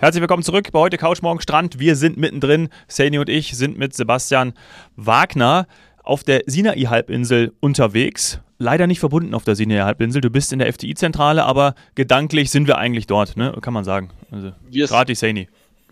Herzlich 0.00 0.22
willkommen 0.22 0.42
zurück 0.42 0.72
bei 0.72 0.78
heute 0.78 0.96
Couch 0.96 1.20
Morgen 1.20 1.42
Strand. 1.42 1.78
Wir 1.78 1.94
sind 1.94 2.16
mittendrin. 2.16 2.70
Sani 2.88 3.18
und 3.18 3.28
ich 3.28 3.54
sind 3.54 3.76
mit 3.76 3.92
Sebastian 3.92 4.54
Wagner 4.96 5.66
auf 6.02 6.24
der 6.24 6.40
Sinai-Halbinsel 6.46 7.52
unterwegs. 7.60 8.40
Leider 8.56 8.86
nicht 8.86 8.98
verbunden 8.98 9.34
auf 9.34 9.44
der 9.44 9.56
Sinai-Halbinsel. 9.56 10.22
Du 10.22 10.30
bist 10.30 10.54
in 10.54 10.58
der 10.58 10.68
FDI-Zentrale, 10.68 11.44
aber 11.44 11.74
gedanklich 11.96 12.50
sind 12.50 12.66
wir 12.66 12.78
eigentlich 12.78 13.08
dort, 13.08 13.36
ne? 13.36 13.54
kann 13.60 13.74
man 13.74 13.84
sagen. 13.84 14.08
Also, 14.30 14.52
gerade 14.70 15.14
Sani. 15.14 15.48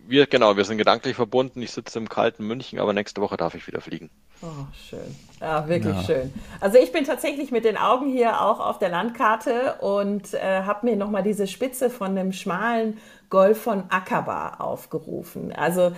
Wir, 0.06 0.26
genau, 0.26 0.56
wir 0.56 0.64
sind 0.64 0.78
gedanklich 0.78 1.14
verbunden. 1.14 1.60
Ich 1.60 1.72
sitze 1.72 1.98
im 1.98 2.08
kalten 2.08 2.46
München, 2.46 2.78
aber 2.78 2.94
nächste 2.94 3.20
Woche 3.20 3.36
darf 3.36 3.54
ich 3.54 3.66
wieder 3.66 3.82
fliegen. 3.82 4.08
Oh, 4.40 4.46
schön. 4.88 5.14
Ja, 5.38 5.68
wirklich 5.68 5.94
ja. 5.94 6.02
schön. 6.02 6.32
Also 6.60 6.78
ich 6.78 6.92
bin 6.92 7.04
tatsächlich 7.04 7.50
mit 7.50 7.66
den 7.66 7.76
Augen 7.76 8.10
hier 8.10 8.40
auch 8.40 8.58
auf 8.58 8.78
der 8.78 8.88
Landkarte 8.88 9.74
und 9.80 10.32
äh, 10.32 10.62
habe 10.62 10.86
mir 10.86 10.96
nochmal 10.96 11.22
diese 11.22 11.46
Spitze 11.46 11.90
von 11.90 12.16
dem 12.16 12.32
schmalen 12.32 12.96
Golf 13.30 13.62
von 13.62 13.84
Aqaba 13.90 14.56
aufgerufen. 14.58 15.52
Also 15.52 15.92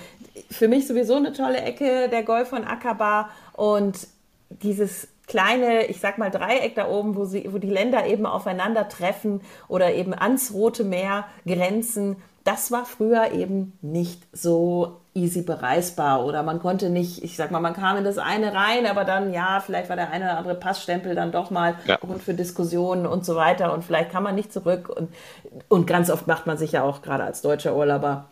für 0.50 0.68
mich 0.68 0.86
sowieso 0.86 1.14
eine 1.14 1.32
tolle 1.32 1.60
Ecke, 1.60 2.08
der 2.08 2.22
Golf 2.22 2.48
von 2.48 2.64
Aqaba 2.64 3.30
und 3.52 4.08
dieses 4.48 5.08
kleine, 5.26 5.86
ich 5.86 6.00
sag 6.00 6.18
mal 6.18 6.30
Dreieck 6.30 6.74
da 6.74 6.88
oben, 6.88 7.14
wo, 7.14 7.24
sie, 7.24 7.52
wo 7.52 7.58
die 7.58 7.70
Länder 7.70 8.06
eben 8.06 8.26
aufeinandertreffen 8.26 9.42
oder 9.68 9.94
eben 9.94 10.12
ans 10.12 10.52
Rote 10.52 10.82
Meer 10.82 11.24
grenzen, 11.46 12.16
das 12.42 12.72
war 12.72 12.84
früher 12.84 13.32
eben 13.32 13.78
nicht 13.80 14.22
so 14.32 14.99
easy 15.14 15.42
bereisbar 15.42 16.24
oder 16.24 16.42
man 16.42 16.60
konnte 16.60 16.88
nicht, 16.88 17.24
ich 17.24 17.36
sag 17.36 17.50
mal, 17.50 17.60
man 17.60 17.74
kam 17.74 17.96
in 17.96 18.04
das 18.04 18.18
eine 18.18 18.54
rein, 18.54 18.86
aber 18.86 19.04
dann, 19.04 19.32
ja, 19.32 19.60
vielleicht 19.64 19.88
war 19.88 19.96
der 19.96 20.10
eine 20.10 20.24
oder 20.26 20.38
andere 20.38 20.54
Passstempel 20.54 21.14
dann 21.14 21.32
doch 21.32 21.50
mal 21.50 21.74
ja. 21.86 21.96
Grund 21.96 22.22
für 22.22 22.34
Diskussionen 22.34 23.06
und 23.06 23.24
so 23.24 23.34
weiter 23.34 23.72
und 23.72 23.84
vielleicht 23.84 24.10
kann 24.10 24.22
man 24.22 24.36
nicht 24.36 24.52
zurück 24.52 24.88
und, 24.88 25.12
und 25.68 25.86
ganz 25.86 26.10
oft 26.10 26.26
macht 26.26 26.46
man 26.46 26.58
sich 26.58 26.72
ja 26.72 26.84
auch 26.84 27.02
gerade 27.02 27.24
als 27.24 27.42
deutscher 27.42 27.74
Urlauber 27.74 28.26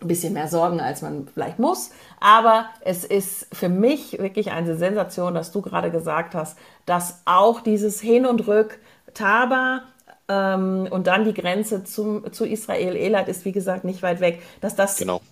ein 0.00 0.08
bisschen 0.08 0.34
mehr 0.34 0.48
Sorgen, 0.48 0.80
als 0.80 1.00
man 1.00 1.26
vielleicht 1.32 1.58
muss. 1.58 1.90
Aber 2.20 2.66
es 2.82 3.02
ist 3.04 3.46
für 3.54 3.70
mich 3.70 4.18
wirklich 4.18 4.50
eine 4.50 4.76
Sensation, 4.76 5.32
dass 5.32 5.52
du 5.52 5.62
gerade 5.62 5.90
gesagt 5.90 6.34
hast, 6.34 6.58
dass 6.84 7.22
auch 7.24 7.60
dieses 7.60 8.00
Hin 8.00 8.26
und 8.26 8.46
Rück, 8.46 8.78
Taba 9.14 9.84
ähm, 10.28 10.86
und 10.90 11.06
dann 11.06 11.24
die 11.24 11.32
Grenze 11.32 11.84
zum, 11.84 12.30
zu 12.32 12.44
Israel, 12.44 12.94
Elat 12.94 13.28
ist 13.28 13.46
wie 13.46 13.52
gesagt 13.52 13.84
nicht 13.84 14.02
weit 14.02 14.20
weg, 14.20 14.42
dass 14.60 14.74
das 14.74 14.98
genau 14.98 15.22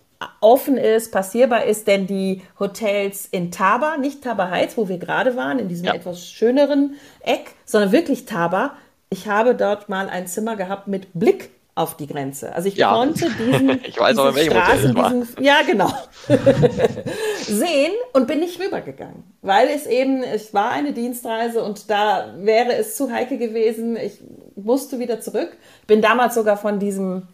offen 0.41 0.77
ist, 0.77 1.12
passierbar 1.12 1.64
ist, 1.64 1.86
denn 1.86 2.06
die 2.06 2.42
Hotels 2.58 3.27
in 3.30 3.50
Taba, 3.50 3.97
nicht 3.97 4.22
Taba 4.22 4.50
Heights, 4.50 4.77
wo 4.77 4.89
wir 4.89 4.98
gerade 4.98 5.36
waren, 5.36 5.58
in 5.58 5.69
diesem 5.69 5.86
ja. 5.86 5.94
etwas 5.94 6.27
schöneren 6.28 6.94
Eck, 7.20 7.53
sondern 7.64 7.92
wirklich 7.92 8.27
Taba. 8.27 8.75
Ich 9.11 9.28
habe 9.28 9.55
dort 9.55 9.89
mal 9.89 10.08
ein 10.08 10.27
Zimmer 10.27 10.56
gehabt 10.56 10.89
mit 10.89 11.08
Blick 11.14 11.50
auf 11.75 11.97
die 11.97 12.06
Grenze. 12.06 12.55
Also 12.55 12.69
ich 12.69 12.77
ja. 12.77 12.92
konnte 12.92 13.28
diesen, 13.39 13.81
ich 13.84 13.98
weiß 13.98 14.19
aber, 14.19 14.34
welchem 14.34 14.53
Straßen. 14.53 14.94
Diesen, 14.94 15.44
ja 15.44 15.62
genau, 15.66 15.92
sehen 17.41 17.92
und 18.12 18.27
bin 18.28 18.41
nicht 18.41 18.61
rübergegangen, 18.61 19.25
weil 19.42 19.69
es 19.69 19.86
eben, 19.86 20.22
es 20.22 20.55
war 20.55 20.70
eine 20.70 20.92
Dienstreise 20.92 21.62
und 21.62 21.91
da 21.91 22.34
wäre 22.38 22.75
es 22.75 22.97
zu 22.97 23.11
heikel 23.11 23.38
gewesen. 23.38 23.97
Ich 23.97 24.20
musste 24.56 24.98
wieder 24.98 25.20
zurück. 25.20 25.56
Bin 25.86 26.00
damals 26.00 26.34
sogar 26.34 26.56
von 26.56 26.78
diesem 26.78 27.28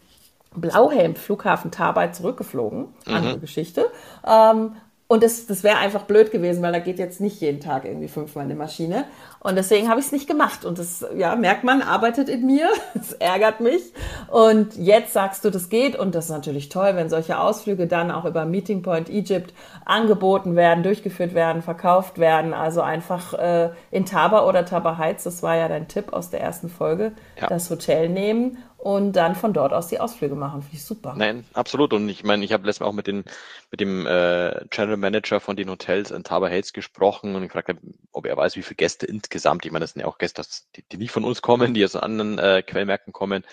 Blauhelm 0.55 1.15
Flughafen 1.15 1.71
Tabay 1.71 2.11
zurückgeflogen. 2.11 2.87
Mhm. 3.05 3.13
Andere 3.13 3.39
Geschichte. 3.39 3.85
Ähm, 4.25 4.73
und 5.11 5.23
das, 5.23 5.45
das 5.45 5.61
wäre 5.65 5.77
einfach 5.77 6.03
blöd 6.03 6.31
gewesen, 6.31 6.63
weil 6.63 6.71
da 6.71 6.79
geht 6.79 6.97
jetzt 6.97 7.19
nicht 7.19 7.41
jeden 7.41 7.59
Tag 7.59 7.83
irgendwie 7.83 8.07
fünfmal 8.07 8.45
eine 8.45 8.55
Maschine. 8.55 9.03
Und 9.41 9.57
deswegen 9.57 9.89
habe 9.89 9.99
ich 9.99 10.05
es 10.05 10.13
nicht 10.13 10.25
gemacht. 10.25 10.63
Und 10.63 10.79
das, 10.79 11.05
ja, 11.17 11.35
merkt 11.35 11.65
man, 11.65 11.81
arbeitet 11.81 12.29
in 12.29 12.45
mir. 12.45 12.69
Das 12.93 13.11
ärgert 13.11 13.59
mich. 13.59 13.81
Und 14.29 14.77
jetzt 14.77 15.11
sagst 15.11 15.43
du, 15.43 15.49
das 15.49 15.67
geht. 15.67 15.97
Und 15.97 16.15
das 16.15 16.25
ist 16.25 16.31
natürlich 16.31 16.69
toll, 16.69 16.91
wenn 16.95 17.09
solche 17.09 17.39
Ausflüge 17.39 17.87
dann 17.87 18.09
auch 18.09 18.23
über 18.23 18.45
Meeting 18.45 18.83
Point 18.83 19.09
Egypt 19.09 19.53
angeboten 19.83 20.55
werden, 20.55 20.81
durchgeführt 20.81 21.33
werden, 21.33 21.61
verkauft 21.61 22.17
werden. 22.17 22.53
Also 22.53 22.79
einfach 22.79 23.33
äh, 23.33 23.71
in 23.91 24.05
Taba 24.05 24.47
oder 24.47 24.63
Taba 24.63 24.97
Heights, 24.97 25.25
das 25.25 25.43
war 25.43 25.57
ja 25.57 25.67
dein 25.67 25.89
Tipp 25.89 26.13
aus 26.13 26.29
der 26.29 26.39
ersten 26.39 26.69
Folge, 26.69 27.11
ja. 27.37 27.47
das 27.47 27.69
Hotel 27.69 28.07
nehmen 28.07 28.59
und 28.81 29.13
dann 29.13 29.35
von 29.35 29.53
dort 29.53 29.73
aus 29.73 29.87
die 29.87 29.99
Ausflüge 29.99 30.35
machen. 30.35 30.61
Finde 30.61 30.77
ich 30.77 30.83
super. 30.83 31.13
Nein, 31.15 31.45
absolut. 31.53 31.93
Und 31.93 32.09
ich 32.09 32.23
meine, 32.23 32.43
ich 32.43 32.51
habe 32.51 32.65
letztes 32.65 32.79
Mal 32.79 32.87
auch 32.87 32.93
mit, 32.93 33.07
den, 33.07 33.23
mit 33.69 33.79
dem 33.79 34.07
äh, 34.07 34.65
General 34.69 34.97
Manager 34.97 35.39
von 35.39 35.55
den 35.55 35.69
Hotels 35.69 36.09
in 36.09 36.23
Tower 36.23 36.49
Heights 36.49 36.73
gesprochen 36.73 37.35
und 37.35 37.43
gefragt, 37.43 37.71
ob 38.11 38.25
er 38.25 38.35
weiß, 38.35 38.55
wie 38.55 38.63
viele 38.63 38.77
Gäste 38.77 39.05
insgesamt, 39.05 39.65
ich 39.65 39.71
meine, 39.71 39.83
das 39.83 39.93
sind 39.93 40.01
ja 40.01 40.07
auch 40.07 40.17
Gäste, 40.17 40.41
die, 40.75 40.83
die 40.83 40.97
nicht 40.97 41.11
von 41.11 41.23
uns 41.23 41.41
kommen, 41.41 41.73
die 41.73 41.85
aus 41.85 41.95
anderen 41.95 42.39
äh, 42.39 42.63
Quellmärkten 42.63 43.13
kommen, 43.13 43.45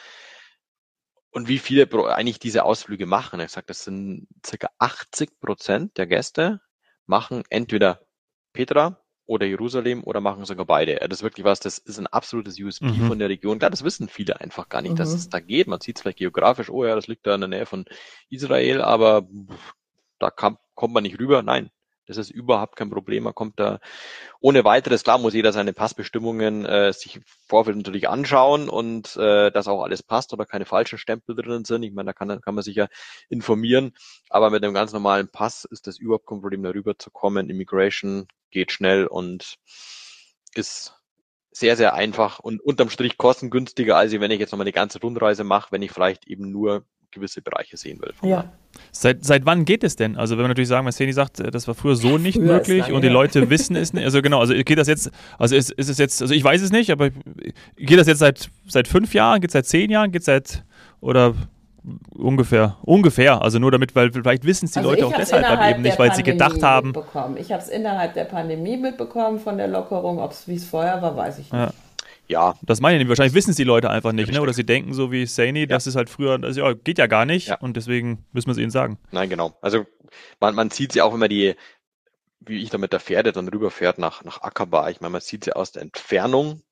und 1.30 1.46
wie 1.46 1.58
viele 1.58 1.86
eigentlich 2.14 2.38
diese 2.38 2.64
Ausflüge 2.64 3.06
machen. 3.06 3.38
Er 3.38 3.48
sagt, 3.48 3.68
das 3.68 3.84
sind 3.84 4.26
circa 4.44 4.70
80 4.78 5.40
Prozent 5.40 5.98
der 5.98 6.06
Gäste 6.06 6.60
machen 7.06 7.42
entweder 7.50 8.00
Petra 8.52 9.00
oder 9.28 9.44
Jerusalem 9.44 10.02
oder 10.04 10.20
machen 10.20 10.46
sogar 10.46 10.64
beide. 10.64 10.96
Das 10.96 11.18
ist 11.18 11.22
wirklich 11.22 11.44
was, 11.44 11.60
das 11.60 11.76
ist 11.76 11.98
ein 11.98 12.06
absolutes 12.06 12.58
USP 12.58 12.86
mhm. 12.86 13.08
von 13.08 13.18
der 13.18 13.28
Region. 13.28 13.58
Klar, 13.58 13.70
das 13.70 13.84
wissen 13.84 14.08
viele 14.08 14.40
einfach 14.40 14.70
gar 14.70 14.80
nicht, 14.80 14.92
mhm. 14.92 14.96
dass 14.96 15.12
es 15.12 15.28
da 15.28 15.38
geht. 15.38 15.66
Man 15.68 15.80
sieht 15.82 15.96
es 15.96 16.02
vielleicht 16.02 16.18
geografisch, 16.18 16.70
oh 16.70 16.84
ja, 16.84 16.94
das 16.94 17.08
liegt 17.08 17.26
da 17.26 17.34
in 17.34 17.42
der 17.42 17.48
Nähe 17.48 17.66
von 17.66 17.84
Israel, 18.30 18.80
aber 18.80 19.28
da 20.18 20.30
kann, 20.30 20.56
kommt 20.74 20.94
man 20.94 21.02
nicht 21.02 21.20
rüber. 21.20 21.42
Nein, 21.42 21.70
das 22.06 22.16
ist 22.16 22.30
überhaupt 22.30 22.76
kein 22.76 22.88
Problem. 22.88 23.24
Man 23.24 23.34
kommt 23.34 23.60
da 23.60 23.80
ohne 24.40 24.64
weiteres, 24.64 25.04
klar 25.04 25.18
muss 25.18 25.34
jeder 25.34 25.52
seine 25.52 25.74
Passbestimmungen 25.74 26.64
äh, 26.64 26.94
sich 26.94 27.16
im 27.16 27.22
Vorfeld 27.48 27.76
natürlich 27.76 28.08
anschauen 28.08 28.70
und 28.70 29.14
äh, 29.16 29.50
dass 29.50 29.68
auch 29.68 29.82
alles 29.82 30.02
passt 30.02 30.32
oder 30.32 30.46
keine 30.46 30.64
falschen 30.64 30.96
Stempel 30.96 31.36
drin 31.36 31.66
sind. 31.66 31.82
Ich 31.82 31.92
meine, 31.92 32.06
da 32.06 32.12
kann, 32.14 32.40
kann 32.40 32.54
man 32.54 32.64
sich 32.64 32.76
ja 32.76 32.88
informieren. 33.28 33.92
Aber 34.30 34.48
mit 34.48 34.64
einem 34.64 34.72
ganz 34.72 34.94
normalen 34.94 35.28
Pass 35.28 35.66
ist 35.66 35.86
das 35.86 35.98
überhaupt 35.98 36.26
kein 36.26 36.40
Problem, 36.40 36.62
darüber 36.62 36.98
zu 36.98 37.10
kommen. 37.10 37.50
Immigration 37.50 38.26
geht 38.50 38.72
schnell 38.72 39.06
und 39.06 39.56
ist 40.54 40.94
sehr, 41.50 41.76
sehr 41.76 41.94
einfach 41.94 42.38
und 42.38 42.60
unterm 42.60 42.90
Strich 42.90 43.16
kostengünstiger, 43.16 43.96
als 43.96 44.12
wenn 44.12 44.30
ich 44.30 44.38
jetzt 44.38 44.52
nochmal 44.52 44.66
die 44.66 44.72
ganze 44.72 45.00
Rundreise 45.00 45.44
mache, 45.44 45.72
wenn 45.72 45.82
ich 45.82 45.90
vielleicht 45.90 46.26
eben 46.26 46.50
nur 46.50 46.84
gewisse 47.10 47.42
Bereiche 47.42 47.76
sehen 47.76 48.00
will. 48.00 48.12
Ja. 48.22 48.52
Seit, 48.92 49.24
seit 49.24 49.46
wann 49.46 49.64
geht 49.64 49.82
es 49.82 49.96
denn? 49.96 50.16
Also 50.16 50.36
wenn 50.36 50.42
man 50.42 50.50
natürlich 50.50 50.68
sagen, 50.68 50.84
Mercedes 50.84 51.16
sagt, 51.16 51.40
das 51.40 51.66
war 51.66 51.74
früher 51.74 51.96
so 51.96 52.18
nicht 52.18 52.36
früher 52.36 52.54
möglich 52.54 52.92
und 52.92 53.02
die 53.02 53.08
Leute 53.08 53.50
wissen 53.50 53.76
es 53.76 53.92
nicht. 53.92 54.04
Also 54.04 54.22
genau, 54.22 54.40
also 54.40 54.54
geht 54.54 54.78
das 54.78 54.88
jetzt, 54.88 55.10
also 55.38 55.56
ist, 55.56 55.70
ist 55.72 55.88
es 55.88 55.98
jetzt, 55.98 56.20
also 56.22 56.34
ich 56.34 56.44
weiß 56.44 56.62
es 56.62 56.70
nicht, 56.70 56.90
aber 56.90 57.10
geht 57.76 57.98
das 57.98 58.06
jetzt 58.06 58.18
seit, 58.18 58.50
seit 58.66 58.86
fünf 58.86 59.14
Jahren, 59.14 59.40
geht 59.40 59.50
es 59.50 59.54
seit 59.54 59.66
zehn 59.66 59.90
Jahren, 59.90 60.12
geht 60.12 60.22
es 60.22 60.26
seit, 60.26 60.64
oder 61.00 61.34
ungefähr, 62.10 62.76
ungefähr, 62.82 63.42
also 63.42 63.58
nur 63.58 63.70
damit, 63.70 63.94
weil 63.94 64.12
vielleicht 64.12 64.44
wissen 64.44 64.66
es 64.66 64.72
die 64.72 64.78
also 64.78 64.90
Leute 64.90 65.06
auch 65.06 65.12
deshalb 65.12 65.42
dann 65.42 65.70
eben 65.70 65.82
nicht, 65.82 65.98
weil 65.98 66.14
sie 66.14 66.22
gedacht 66.22 66.62
haben. 66.62 66.92
Ich 67.36 67.52
habe 67.52 67.62
es 67.62 67.68
innerhalb 67.68 68.14
der 68.14 68.24
Pandemie 68.24 68.76
mitbekommen 68.76 69.38
von 69.38 69.58
der 69.58 69.68
Lockerung, 69.68 70.18
ob 70.18 70.32
es 70.32 70.48
wie 70.48 70.56
es 70.56 70.64
vorher 70.64 71.02
war, 71.02 71.16
weiß 71.16 71.38
ich 71.38 71.52
nicht. 71.52 71.60
Ja. 71.60 71.72
Ja. 72.28 72.54
Das 72.62 72.80
meine 72.80 73.02
ich 73.02 73.08
Wahrscheinlich 73.08 73.34
wissen 73.34 73.50
es 73.50 73.56
die 73.56 73.64
Leute 73.64 73.90
einfach 73.90 74.12
nicht, 74.12 74.30
ne? 74.30 74.40
oder 74.40 74.52
sie 74.52 74.64
denken 74.64 74.92
so 74.92 75.10
wie 75.10 75.26
Saini, 75.26 75.60
ja. 75.60 75.66
das 75.66 75.86
ist 75.86 75.96
halt 75.96 76.10
früher, 76.10 76.38
das 76.38 76.56
ja, 76.56 76.72
geht 76.74 76.98
ja 76.98 77.06
gar 77.06 77.24
nicht 77.24 77.48
ja. 77.48 77.56
und 77.56 77.76
deswegen 77.76 78.26
müssen 78.32 78.48
wir 78.48 78.52
es 78.52 78.58
ihnen 78.58 78.70
sagen. 78.70 78.98
Nein, 79.10 79.30
genau. 79.30 79.56
Also 79.62 79.86
man, 80.40 80.54
man 80.54 80.70
sieht 80.70 80.92
sie 80.92 81.00
auch 81.02 81.14
immer 81.14 81.28
die, 81.28 81.54
wie 82.40 82.62
ich 82.62 82.70
da 82.70 82.78
mit 82.78 82.92
der 82.92 83.00
Pferde 83.00 83.32
dann 83.32 83.48
rüberfährt 83.48 83.98
nach, 83.98 84.24
nach 84.24 84.42
Akaba. 84.42 84.88
Ich 84.90 85.00
meine, 85.00 85.12
man 85.12 85.20
sieht 85.20 85.44
sie 85.44 85.56
aus 85.56 85.72
der 85.72 85.82
Entfernung, 85.82 86.62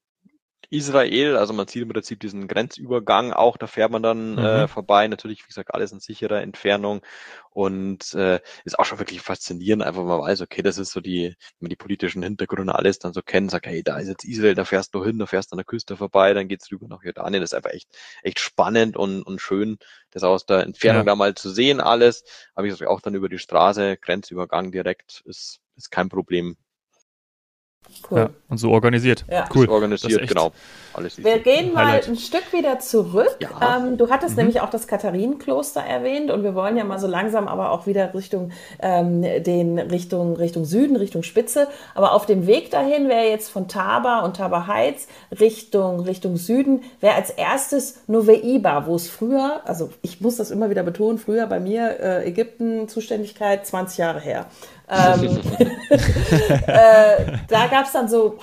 Israel. 0.71 1.37
Also 1.37 1.53
man 1.53 1.67
sieht 1.69 1.83
im 1.83 1.89
Prinzip 1.89 2.21
diesen 2.21 2.49
Grenzübergang 2.49 3.33
auch, 3.33 3.57
da 3.57 3.67
fährt 3.67 3.91
man 3.91 4.03
dann 4.03 4.33
mhm. 4.33 4.39
äh, 4.39 4.69
vorbei. 4.69 5.09
Natürlich, 5.09 5.43
wie 5.43 5.49
gesagt, 5.49 5.75
alles 5.75 5.93
in 5.93 6.01
sicherer 6.01 6.43
Entfernung 6.43 7.03
und 7.51 8.13
äh, 8.13 8.41
ist 8.65 8.79
auch 8.79 8.85
schon 8.85 8.99
wirklich 8.99 9.23
faszinierend, 9.23 9.83
einfach 9.83 10.05
mal 10.05 10.21
weiß, 10.21 10.43
okay, 10.43 10.61
das 10.61 10.77
ist 10.77 10.93
so 10.93 11.01
die, 11.01 11.29
wenn 11.29 11.37
man 11.61 11.71
die 11.71 11.77
politischen 11.77 12.23
Hintergründe 12.23 12.75
alles 12.75 12.99
dann 12.99 13.15
so 13.15 13.23
kennt, 13.23 13.51
sagt, 13.51 13.67
hey, 13.67 13.83
da 13.83 13.97
ist 13.99 14.09
jetzt 14.09 14.25
Israel, 14.25 14.55
da 14.55 14.67
fährst 14.67 14.95
du 14.95 15.03
hin, 15.03 15.19
da 15.19 15.25
fährst 15.25 15.51
du 15.51 15.55
an 15.55 15.59
der 15.59 15.65
Küste 15.65 15.97
vorbei, 15.97 16.35
dann 16.35 16.49
geht's 16.49 16.71
rüber 16.71 16.87
nach 16.87 17.03
Jordanien. 17.03 17.41
Das 17.41 17.53
ist 17.53 17.55
einfach 17.55 17.71
echt, 17.71 17.89
echt 18.23 18.41
spannend 18.41 18.97
und, 18.99 19.23
und 19.23 19.41
schön, 19.41 19.79
das 20.11 20.23
aus 20.23 20.45
der 20.45 20.65
Entfernung 20.65 21.03
ja. 21.03 21.13
da 21.13 21.17
mal 21.17 21.35
zu 21.35 21.49
sehen 21.49 21.81
alles. 21.81 22.25
Aber 22.55 22.67
ich 22.67 22.75
sag 22.75 22.89
auch 22.89 23.01
dann 23.01 23.15
über 23.15 23.31
die 23.31 23.39
Straße, 23.39 23.97
Grenzübergang 23.97 24.71
direkt, 24.71 25.23
ist, 25.25 25.61
ist 25.77 25.91
kein 25.91 26.11
Problem. 26.11 26.59
Cool. 28.11 28.19
Ja, 28.19 28.31
und 28.49 28.59
so 28.59 28.71
organisiert. 28.71 29.25
Ja. 29.31 29.49
Cool. 29.55 29.69
organisiert, 29.69 30.27
genau. 30.29 30.53
Alles 30.97 31.23
Wir 31.23 31.41
gehen 31.41 31.75
mal 31.75 31.87
Highlight. 31.87 32.09
ein 32.09 32.17
Stück 32.17 32.53
wieder 32.53 32.79
zurück. 32.79 33.37
Ja. 33.41 33.77
Ähm, 33.77 33.99
du 33.99 34.09
hattest 34.09 34.33
mhm. 34.33 34.45
nämlich 34.45 34.61
auch 34.63 34.71
das 34.71 34.87
Katharinenkloster 34.87 35.81
erwähnt 35.81 36.31
und 36.31 36.43
wir 36.43 36.55
wollen 36.55 36.77
ja 36.79 36.85
mal 36.85 36.99
so 36.99 37.07
langsam 37.07 37.49
aber 37.49 37.71
auch 37.71 37.87
wieder 37.87 38.15
Richtung 38.15 38.51
ähm, 38.81 39.23
den 39.23 39.79
Richtung 39.79 40.37
Richtung 40.37 40.65
Süden, 40.65 40.97
Richtung 40.97 41.23
Spitze. 41.23 41.69
Aber 41.95 42.13
auf 42.13 42.25
dem 42.25 42.47
Weg 42.47 42.71
dahin 42.71 43.09
wäre 43.09 43.29
jetzt 43.29 43.51
von 43.51 43.69
Taba 43.69 44.21
und 44.21 44.37
Taba 44.37 44.67
Heights 44.67 45.09
Richtung 45.39 46.01
Richtung 46.01 46.37
Süden 46.37 46.83
wäre 47.01 47.15
als 47.15 47.31
erstes 47.31 48.01
Noveiba, 48.07 48.87
wo 48.87 48.95
es 48.95 49.09
früher, 49.09 49.61
also 49.65 49.91
ich 50.01 50.23
muss 50.23 50.37
das 50.37 50.51
immer 50.51 50.71
wieder 50.71 50.83
betonen, 50.83 51.19
früher 51.19 51.47
bei 51.47 51.61
mir 51.61 52.01
äh, 52.01 52.27
Ägypten 52.27 52.89
Zuständigkeit 52.89 53.67
20 53.67 53.99
Jahre 53.99 54.21
her. 54.21 54.47
Ähm, 54.89 55.41
äh, 55.91 57.39
da 57.49 57.67
gab 57.67 57.87
es 57.87 57.93
dann 57.93 58.09
so, 58.09 58.39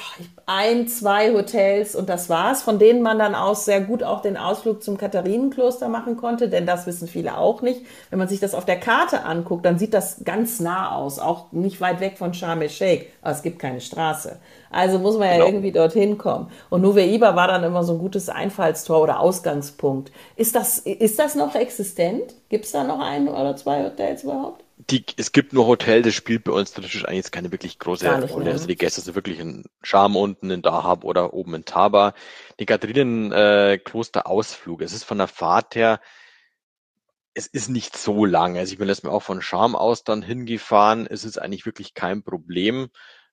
ein, 0.45 0.89
zwei 0.89 1.33
Hotels 1.33 1.95
und 1.95 2.09
das 2.09 2.29
war's, 2.29 2.63
von 2.63 2.77
denen 2.77 3.01
man 3.01 3.17
dann 3.17 3.33
aus 3.33 3.63
sehr 3.63 3.79
gut 3.79 4.03
auch 4.03 4.21
den 4.21 4.35
Ausflug 4.35 4.83
zum 4.83 4.97
Katharinenkloster 4.97 5.87
machen 5.87 6.17
konnte, 6.17 6.49
denn 6.49 6.65
das 6.65 6.85
wissen 6.85 7.07
viele 7.07 7.37
auch 7.37 7.61
nicht. 7.61 7.81
Wenn 8.09 8.19
man 8.19 8.27
sich 8.27 8.41
das 8.41 8.53
auf 8.53 8.65
der 8.65 8.79
Karte 8.79 9.23
anguckt, 9.23 9.65
dann 9.65 9.79
sieht 9.79 9.93
das 9.93 10.25
ganz 10.25 10.59
nah 10.59 10.95
aus, 10.95 11.17
auch 11.17 11.51
nicht 11.53 11.79
weit 11.79 12.01
weg 12.01 12.17
von 12.17 12.33
Sharm 12.33 12.61
el-Sheikh, 12.61 13.05
aber 13.21 13.31
es 13.31 13.41
gibt 13.41 13.59
keine 13.59 13.79
Straße. 13.79 14.37
Also 14.69 14.99
muss 14.99 15.17
man 15.17 15.29
ja 15.29 15.35
genau. 15.35 15.45
irgendwie 15.45 15.71
dorthin 15.71 16.17
kommen. 16.17 16.49
Und 16.69 16.81
Nuveiba 16.81 17.35
war 17.37 17.47
dann 17.47 17.63
immer 17.63 17.83
so 17.83 17.93
ein 17.93 17.99
gutes 17.99 18.27
Einfallstor 18.27 19.01
oder 19.01 19.21
Ausgangspunkt. 19.21 20.11
Ist 20.35 20.55
das, 20.55 20.79
ist 20.79 21.19
das 21.19 21.35
noch 21.35 21.55
existent? 21.55 22.33
Gibt 22.49 22.65
es 22.65 22.71
da 22.71 22.83
noch 22.83 22.99
ein 22.99 23.29
oder 23.29 23.55
zwei 23.55 23.85
Hotels 23.85 24.23
überhaupt? 24.23 24.62
Die, 24.89 25.05
es 25.17 25.31
gibt 25.31 25.53
nur 25.53 25.67
Hotel, 25.67 26.01
das 26.01 26.13
spielt 26.13 26.43
bei 26.43 26.51
uns 26.51 26.75
natürlich 26.75 27.07
eigentlich 27.07 27.31
keine 27.31 27.51
wirklich 27.51 27.79
große 27.79 28.05
Rolle. 28.27 28.51
Also 28.51 28.67
die 28.67 28.75
Gäste 28.75 29.01
sind 29.01 29.15
wirklich 29.15 29.39
in 29.39 29.63
Scham 29.81 30.15
unten 30.15 30.51
in 30.51 30.61
Dahab 30.61 31.03
oder 31.03 31.33
oben 31.33 31.55
in 31.55 31.65
Taba. 31.65 32.13
Die 32.59 32.65
Katharinen-Kloster-Ausflug, 32.65 34.81
es 34.81 34.93
ist 34.93 35.03
von 35.03 35.17
der 35.17 35.27
Fahrt 35.27 35.75
her, 35.75 35.99
es 37.33 37.47
ist 37.47 37.69
nicht 37.69 37.97
so 37.97 38.25
lang. 38.25 38.57
Also 38.57 38.73
ich 38.73 38.79
bin 38.79 38.87
letztes 38.87 39.05
Mal 39.05 39.11
auch 39.11 39.23
von 39.23 39.41
Scham 39.41 39.75
aus 39.75 40.03
dann 40.03 40.21
hingefahren. 40.21 41.07
Es 41.07 41.23
ist 41.23 41.39
eigentlich 41.39 41.65
wirklich 41.65 41.93
kein 41.93 42.23
Problem. 42.23 42.89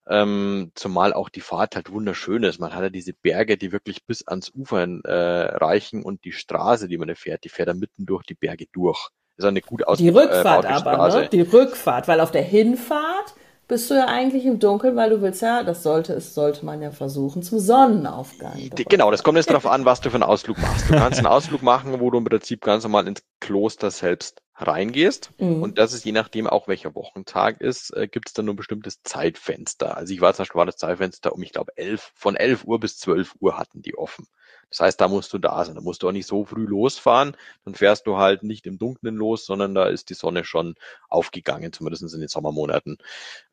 Ähm, 0.09 0.73
zumal 0.75 1.13
auch 1.13 1.29
die 1.29 1.43
Fahrt 1.43 1.77
halt 1.77 1.91
wunderschön 1.91 2.43
ist. 2.43 2.59
Man 2.59 2.75
hat 2.75 2.83
ja 2.83 2.91
diese 2.91 3.13
Berge, 3.13 3.59
die 3.59 3.73
wirklich 3.73 4.07
bis 4.07 4.27
ans 4.27 4.51
Ufer 4.55 4.83
äh, 4.83 5.57
reichen 5.57 6.03
und 6.03 6.25
die 6.25 6.33
Straße, 6.33 6.89
die 6.89 6.99
man 6.99 7.09
da 7.09 7.15
fährt, 7.15 7.45
die 7.45 7.51
fährt 7.51 7.69
da 7.69 7.75
mitten 7.75 8.07
durch 8.07 8.25
die 8.25 8.35
Berge 8.35 8.67
durch 8.73 9.11
ist 9.45 9.49
eine 9.49 9.63
gut 9.63 9.87
aus 9.87 9.99
Die 9.99 10.09
Rückfahrt 10.09 10.65
äh, 10.65 10.69
aber, 10.69 11.09
ne? 11.09 11.29
Die 11.29 11.43
Rückfahrt, 11.43 12.09
weil 12.09 12.21
auf 12.21 12.31
der 12.31 12.43
Hinfahrt 12.43 13.35
bist 13.71 13.89
du 13.89 13.95
ja 13.95 14.07
eigentlich 14.07 14.45
im 14.47 14.59
Dunkeln, 14.59 14.97
weil 14.97 15.11
du 15.11 15.23
willst 15.23 15.43
ja, 15.43 15.63
das 15.63 15.85
sollte 15.85 16.13
es 16.13 16.35
sollte 16.35 16.65
man 16.65 16.83
ja 16.83 16.91
versuchen 16.91 17.43
zum 17.43 17.61
Sonnenaufgang. 17.61 18.71
Die, 18.77 18.85
genau, 18.85 19.13
das 19.13 19.23
kommt 19.23 19.37
jetzt 19.37 19.49
darauf 19.49 19.67
an, 19.67 19.85
was 19.85 20.01
du 20.01 20.11
für 20.11 20.17
einen 20.17 20.25
Ausflug 20.25 20.59
machst. 20.59 20.91
Du 20.91 20.95
kannst 20.95 21.19
einen 21.19 21.27
Ausflug 21.29 21.63
machen, 21.63 22.01
wo 22.01 22.11
du 22.11 22.19
im 22.19 22.25
Prinzip 22.25 22.63
ganz 22.63 22.83
normal 22.83 23.07
ins 23.07 23.23
Kloster 23.39 23.93
selbst 23.93 24.43
reingehst 24.57 25.31
mhm. 25.39 25.63
und 25.63 25.79
das 25.79 25.93
ist 25.93 26.05
je 26.05 26.13
nachdem 26.13 26.49
auch 26.49 26.67
welcher 26.67 26.95
Wochentag 26.95 27.61
ist, 27.61 27.97
äh, 27.97 28.09
gibt 28.09 28.29
es 28.29 28.35
dann 28.35 28.47
nur 28.47 28.55
ein 28.55 28.59
bestimmtes 28.59 29.03
Zeitfenster. 29.05 29.97
Also 29.97 30.13
ich 30.13 30.21
war 30.21 30.35
zum 30.35 30.43
Beispiel 30.43 30.59
war 30.59 30.67
das 30.67 30.77
Zeitfenster 30.77 31.33
um 31.33 31.43
ich 31.43 31.53
glaube 31.53 31.73
elf 31.77 32.11
von 32.17 32.35
elf 32.37 32.65
Uhr 32.65 32.81
bis 32.81 32.99
zwölf 32.99 33.37
Uhr 33.39 33.57
hatten 33.57 33.83
die 33.83 33.97
offen. 33.97 34.27
Das 34.71 34.81
heißt, 34.81 35.01
da 35.01 35.09
musst 35.09 35.33
du 35.33 35.39
da 35.39 35.65
sein. 35.65 35.75
Da 35.75 35.81
musst 35.81 36.03
du 36.03 36.09
auch 36.09 36.13
nicht 36.13 36.27
so 36.27 36.45
früh 36.45 36.65
losfahren. 36.65 37.37
Dann 37.65 37.75
fährst 37.75 38.07
du 38.07 38.17
halt 38.17 38.45
nicht 38.45 38.67
im 38.67 38.79
Dunkeln 38.79 39.17
los, 39.17 39.45
sondern 39.45 39.75
da 39.75 39.87
ist 39.87 40.11
die 40.11 40.15
Sonne 40.15 40.45
schon 40.45 40.77
aufgegangen, 41.09 41.73
zumindest 41.73 42.15
in 42.15 42.21
den 42.21 42.29
Sommermonaten. 42.29 42.99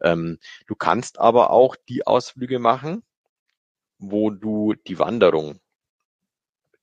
Ähm, 0.02 0.38
du 0.68 0.76
kannst 0.76 1.20
aber 1.20 1.50
auch 1.50 1.76
die 1.90 2.06
Ausflüge 2.06 2.60
machen, 2.60 3.04
wo 3.98 4.30
du 4.30 4.76
die 4.76 5.00
Wanderung 5.00 5.60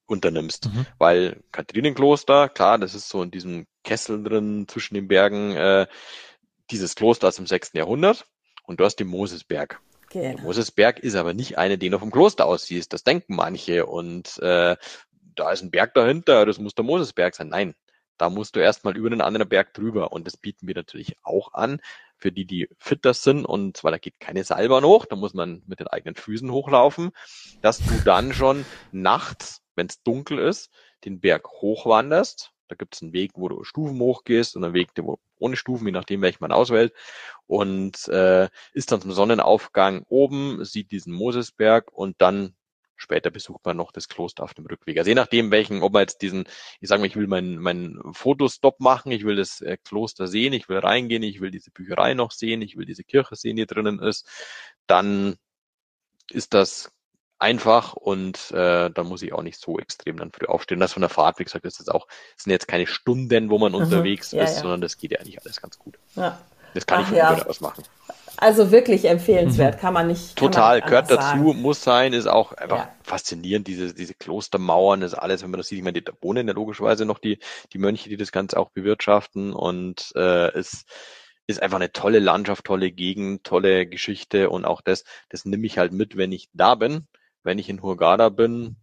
unternimmst. 0.06 0.66
Mhm. 0.66 0.86
Weil 0.98 1.42
Katharinenkloster, 1.52 2.48
klar, 2.48 2.78
das 2.78 2.94
ist 2.94 3.08
so 3.08 3.22
in 3.22 3.30
diesem 3.30 3.66
Kessel 3.84 4.22
drin 4.22 4.66
zwischen 4.68 4.94
den 4.94 5.08
Bergen, 5.08 5.52
äh, 5.52 5.86
dieses 6.70 6.94
Kloster 6.94 7.28
aus 7.28 7.36
dem 7.36 7.46
sechsten 7.46 7.78
Jahrhundert 7.78 8.26
und 8.64 8.80
du 8.80 8.84
hast 8.84 8.96
den 8.96 9.08
Mosesberg. 9.08 9.80
Genau. 10.14 10.42
Mosesberg 10.42 11.00
ist 11.00 11.16
aber 11.16 11.34
nicht 11.34 11.58
eine, 11.58 11.76
die 11.76 11.90
noch 11.90 11.98
vom 11.98 12.12
Kloster 12.12 12.46
aussieht. 12.46 12.92
Das 12.92 13.02
denken 13.02 13.34
manche. 13.34 13.84
Und 13.86 14.38
äh, 14.38 14.76
da 15.34 15.50
ist 15.50 15.62
ein 15.62 15.72
Berg 15.72 15.92
dahinter, 15.94 16.46
das 16.46 16.58
muss 16.58 16.76
der 16.76 16.84
Mosesberg 16.84 17.34
sein. 17.34 17.48
Nein, 17.48 17.74
da 18.16 18.30
musst 18.30 18.54
du 18.54 18.60
erstmal 18.60 18.96
über 18.96 19.08
einen 19.08 19.20
anderen 19.20 19.48
Berg 19.48 19.74
drüber. 19.74 20.12
Und 20.12 20.28
das 20.28 20.36
bieten 20.36 20.68
wir 20.68 20.76
natürlich 20.76 21.16
auch 21.24 21.52
an 21.52 21.80
für 22.16 22.30
die, 22.30 22.46
die 22.46 22.68
fitter 22.78 23.12
sind. 23.12 23.44
Und 23.44 23.82
weil 23.82 23.90
da 23.90 23.98
geht 23.98 24.20
keine 24.20 24.44
Seilbahn 24.44 24.84
hoch, 24.84 25.04
da 25.04 25.16
muss 25.16 25.34
man 25.34 25.64
mit 25.66 25.80
den 25.80 25.88
eigenen 25.88 26.14
Füßen 26.14 26.48
hochlaufen, 26.48 27.10
dass 27.60 27.78
du 27.78 28.00
dann 28.04 28.32
schon 28.32 28.64
nachts, 28.92 29.62
wenn 29.74 29.88
es 29.88 30.00
dunkel 30.04 30.38
ist, 30.38 30.70
den 31.04 31.18
Berg 31.18 31.48
hochwanderst 31.48 32.53
da 32.68 32.74
gibt 32.76 32.94
es 32.94 33.02
einen 33.02 33.12
Weg, 33.12 33.32
wo 33.34 33.48
du 33.48 33.64
Stufen 33.64 33.98
hochgehst 33.98 34.56
und 34.56 34.64
einen 34.64 34.74
Weg, 34.74 34.94
der 34.94 35.04
ohne 35.38 35.56
Stufen, 35.56 35.86
je 35.86 35.92
nachdem, 35.92 36.22
welchen 36.22 36.38
man 36.40 36.52
auswählt. 36.52 36.92
Und 37.46 38.08
äh, 38.08 38.48
ist 38.72 38.92
dann 38.92 39.00
zum 39.02 39.12
Sonnenaufgang 39.12 40.04
oben, 40.08 40.64
sieht 40.64 40.90
diesen 40.90 41.12
Mosesberg 41.12 41.92
und 41.92 42.16
dann 42.18 42.54
später 42.96 43.30
besucht 43.30 43.64
man 43.64 43.76
noch 43.76 43.92
das 43.92 44.08
Kloster 44.08 44.44
auf 44.44 44.54
dem 44.54 44.66
Rückweg. 44.66 44.98
Also 44.98 45.10
je 45.10 45.14
nachdem, 45.14 45.50
welchen, 45.50 45.82
ob 45.82 45.92
man 45.92 46.02
jetzt 46.02 46.22
diesen, 46.22 46.44
ich 46.80 46.88
sage 46.88 47.00
mal, 47.00 47.06
ich 47.06 47.16
will 47.16 47.26
meinen 47.26 47.58
mein 47.58 48.00
Fotostop 48.12 48.80
machen, 48.80 49.12
ich 49.12 49.24
will 49.24 49.36
das 49.36 49.60
äh, 49.60 49.76
Kloster 49.82 50.26
sehen, 50.26 50.52
ich 50.52 50.68
will 50.68 50.78
reingehen, 50.78 51.22
ich 51.22 51.40
will 51.40 51.50
diese 51.50 51.70
Bücherei 51.70 52.14
noch 52.14 52.30
sehen, 52.30 52.62
ich 52.62 52.76
will 52.76 52.86
diese 52.86 53.04
Kirche 53.04 53.36
sehen, 53.36 53.56
die 53.56 53.66
drinnen 53.66 54.00
ist, 54.00 54.26
dann 54.86 55.36
ist 56.30 56.54
das 56.54 56.93
einfach 57.38 57.94
und 57.94 58.50
äh, 58.52 58.90
da 58.90 59.02
muss 59.02 59.22
ich 59.22 59.32
auch 59.32 59.42
nicht 59.42 59.60
so 59.60 59.78
extrem 59.78 60.16
dann 60.16 60.32
früh 60.32 60.46
aufstehen. 60.46 60.80
Das 60.80 60.92
von 60.92 61.02
der 61.02 61.10
Fahrt, 61.10 61.38
wie 61.38 61.44
gesagt, 61.44 61.64
ist 61.64 61.78
jetzt 61.78 61.90
auch, 61.90 62.06
sind 62.36 62.52
jetzt 62.52 62.68
keine 62.68 62.86
Stunden, 62.86 63.50
wo 63.50 63.58
man 63.58 63.72
mhm, 63.72 63.78
unterwegs 63.78 64.32
ja, 64.32 64.44
ist, 64.44 64.56
ja. 64.56 64.62
sondern 64.62 64.80
das 64.80 64.96
geht 64.96 65.12
ja 65.12 65.18
eigentlich 65.18 65.40
alles 65.42 65.60
ganz 65.60 65.78
gut. 65.78 65.98
Ja. 66.16 66.38
Das 66.74 66.86
kann 66.86 66.98
Ach, 66.98 67.02
ich 67.02 67.08
von 67.08 67.16
ja. 67.16 67.46
aus 67.46 67.60
machen. 67.60 67.84
Also 68.36 68.72
wirklich 68.72 69.04
empfehlenswert, 69.04 69.76
mhm. 69.76 69.80
kann 69.80 69.94
man 69.94 70.08
nicht. 70.08 70.34
Total, 70.36 70.80
man 70.80 70.88
gehört 70.88 71.10
dazu, 71.10 71.22
sagen. 71.22 71.62
muss 71.62 71.82
sein, 71.82 72.12
ist 72.12 72.26
auch 72.26 72.52
einfach 72.52 72.78
ja. 72.78 72.94
faszinierend, 73.02 73.68
diese, 73.68 73.94
diese 73.94 74.14
Klostermauern, 74.14 75.02
ist 75.02 75.14
alles, 75.14 75.42
wenn 75.42 75.50
man 75.50 75.58
das 75.58 75.68
sieht, 75.68 75.78
ich 75.78 75.84
meine, 75.84 76.02
da 76.02 76.12
wohnen 76.20 76.48
ja 76.48 76.54
logischerweise 76.54 77.04
noch 77.04 77.20
die, 77.20 77.38
die 77.72 77.78
Mönche, 77.78 78.08
die 78.08 78.16
das 78.16 78.32
Ganze 78.32 78.58
auch 78.58 78.70
bewirtschaften 78.70 79.52
und 79.52 80.12
äh, 80.16 80.48
es 80.52 80.84
ist 81.46 81.62
einfach 81.62 81.76
eine 81.76 81.92
tolle 81.92 82.18
Landschaft, 82.18 82.64
tolle 82.64 82.90
Gegend, 82.90 83.44
tolle 83.44 83.86
Geschichte 83.86 84.50
und 84.50 84.64
auch 84.64 84.80
das, 84.80 85.04
das 85.28 85.44
nehme 85.44 85.66
ich 85.66 85.78
halt 85.78 85.92
mit, 85.92 86.16
wenn 86.16 86.32
ich 86.32 86.48
da 86.54 86.74
bin 86.74 87.06
wenn 87.44 87.58
ich 87.58 87.68
in 87.68 87.82
Hurghada 87.82 88.30
bin, 88.30 88.76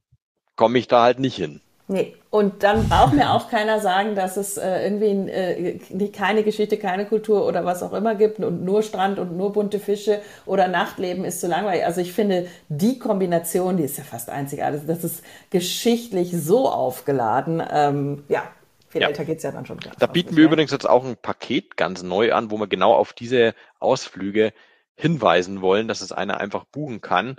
komme 0.56 0.78
ich 0.78 0.88
da 0.88 1.04
halt 1.04 1.19
nicht 1.19 1.36
hin. 1.36 1.62
Nee, 1.88 2.16
und 2.30 2.63
dann 2.63 2.88
braucht 2.88 3.13
mir 3.13 3.31
auch 3.34 3.50
keiner 3.50 3.81
sagen, 3.81 4.16
dass 4.16 4.38
es 4.38 4.56
äh, 4.56 4.86
irgendwie 4.86 5.30
äh, 5.30 6.08
keine 6.08 6.44
Geschichte, 6.44 6.78
keine 6.78 7.06
Kultur 7.06 7.46
oder 7.46 7.66
was 7.66 7.84
auch 7.84 7.92
immer 7.92 8.16
gibt 8.16 8.40
und 8.40 8.63
nur 8.63 8.81
Strand 8.81 9.19
und 9.19 9.36
nur 9.36 9.52
bunte 9.52 9.78
Fische 9.78 10.22
oder 10.46 10.69
Nachtleben 10.69 11.25
ist 11.25 11.42
zu 11.42 11.48
langweilig. 11.48 11.84
Also 11.86 12.00
ich 12.00 12.13
finde, 12.13 12.48
die 12.69 12.98
Kombination, 12.98 13.75
die 13.75 13.84
ist 13.84 13.98
ja 13.98 14.06
fast 14.06 14.30
einzigartig. 14.30 14.84
Das 14.88 15.04
ist 15.04 15.22
geschichtlich 15.50 16.31
so 16.31 16.69
aufgeladen. 16.69 17.62
Ähm, 17.69 18.24
ja, 18.30 18.44
viel 18.88 19.02
ja. 19.02 19.08
älter 19.10 19.25
geht 19.25 19.40
es 19.40 19.44
ja 19.44 19.52
dann 19.52 19.66
schon. 19.66 19.80
Da 20.00 20.08
bieten 20.08 20.38
wir 20.38 20.46
übrigens 20.46 20.72
jetzt 20.72 20.88
auch 20.88 21.04
ein 21.04 21.18
Paket 21.18 21.75
ganz 21.75 22.04
neu 22.04 22.31
an, 22.31 22.52
wo 22.52 22.58
wir 22.58 22.68
genau 22.68 22.94
auf 22.94 23.12
diese 23.12 23.54
Ausflüge 23.81 24.54
hinweisen 24.96 25.62
wollen, 25.62 25.90
dass 25.90 26.00
es 26.00 26.13
einer 26.13 26.40
einfach 26.40 26.63
buchen 26.63 27.02
kann 27.02 27.36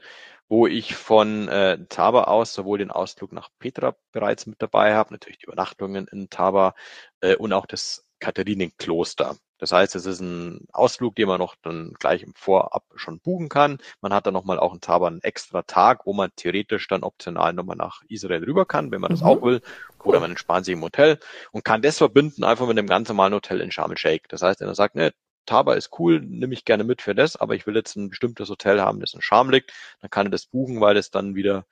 wo 0.52 0.66
ich 0.66 0.94
von 0.94 1.48
äh, 1.48 1.78
Taba 1.88 2.24
aus 2.24 2.52
sowohl 2.52 2.76
den 2.76 2.90
Ausflug 2.90 3.32
nach 3.32 3.48
Petra 3.58 3.96
bereits 4.12 4.44
mit 4.44 4.60
dabei 4.60 4.94
habe, 4.94 5.14
natürlich 5.14 5.38
die 5.38 5.46
Übernachtungen 5.46 6.06
in 6.08 6.28
Taba 6.28 6.74
äh, 7.22 7.36
und 7.36 7.54
auch 7.54 7.64
das 7.64 8.04
Katharinenkloster. 8.20 9.36
Das 9.56 9.72
heißt, 9.72 9.96
es 9.96 10.04
ist 10.04 10.20
ein 10.20 10.66
Ausflug, 10.70 11.16
den 11.16 11.28
man 11.28 11.38
noch 11.38 11.54
dann 11.62 11.94
gleich 11.98 12.22
im 12.22 12.34
Vorab 12.34 12.84
schon 12.96 13.18
buchen 13.20 13.48
kann. 13.48 13.78
Man 14.02 14.12
hat 14.12 14.26
dann 14.26 14.34
nochmal 14.34 14.58
auch 14.58 14.74
in 14.74 14.82
Taba 14.82 15.06
einen 15.06 15.22
extra 15.22 15.62
Tag, 15.62 16.04
wo 16.04 16.12
man 16.12 16.30
theoretisch 16.36 16.86
dann 16.86 17.02
optional 17.02 17.54
nochmal 17.54 17.76
nach 17.76 18.02
Israel 18.08 18.44
rüber 18.44 18.66
kann, 18.66 18.90
wenn 18.90 19.00
man 19.00 19.10
das 19.10 19.22
mhm. 19.22 19.28
auch 19.28 19.40
will. 19.40 19.62
Oder 20.04 20.20
man 20.20 20.32
entspannt 20.32 20.66
sich 20.66 20.74
im 20.74 20.82
Hotel 20.82 21.18
und 21.52 21.64
kann 21.64 21.80
das 21.80 21.96
verbinden 21.96 22.44
einfach 22.44 22.66
mit 22.66 22.76
einem 22.78 22.88
ganz 22.88 23.08
normalen 23.08 23.32
Hotel 23.32 23.62
in 23.62 23.70
Sharm 23.70 23.92
el-Sheikh. 23.92 24.28
Das 24.28 24.42
heißt, 24.42 24.60
wenn 24.60 24.68
er 24.68 24.74
sagt, 24.74 24.96
ne, 24.96 25.14
Taba 25.46 25.74
ist 25.74 25.90
cool, 25.98 26.20
nehme 26.20 26.54
ich 26.54 26.64
gerne 26.64 26.84
mit 26.84 27.02
für 27.02 27.14
das, 27.14 27.36
aber 27.36 27.54
ich 27.54 27.66
will 27.66 27.76
jetzt 27.76 27.96
ein 27.96 28.10
bestimmtes 28.10 28.48
Hotel 28.48 28.80
haben, 28.80 29.00
das 29.00 29.14
in 29.14 29.22
Scham 29.22 29.50
liegt, 29.50 29.72
dann 30.00 30.10
kann 30.10 30.26
er 30.26 30.30
das 30.30 30.46
buchen, 30.46 30.80
weil 30.80 30.96
es 30.96 31.10
dann 31.10 31.34
wieder 31.34 31.66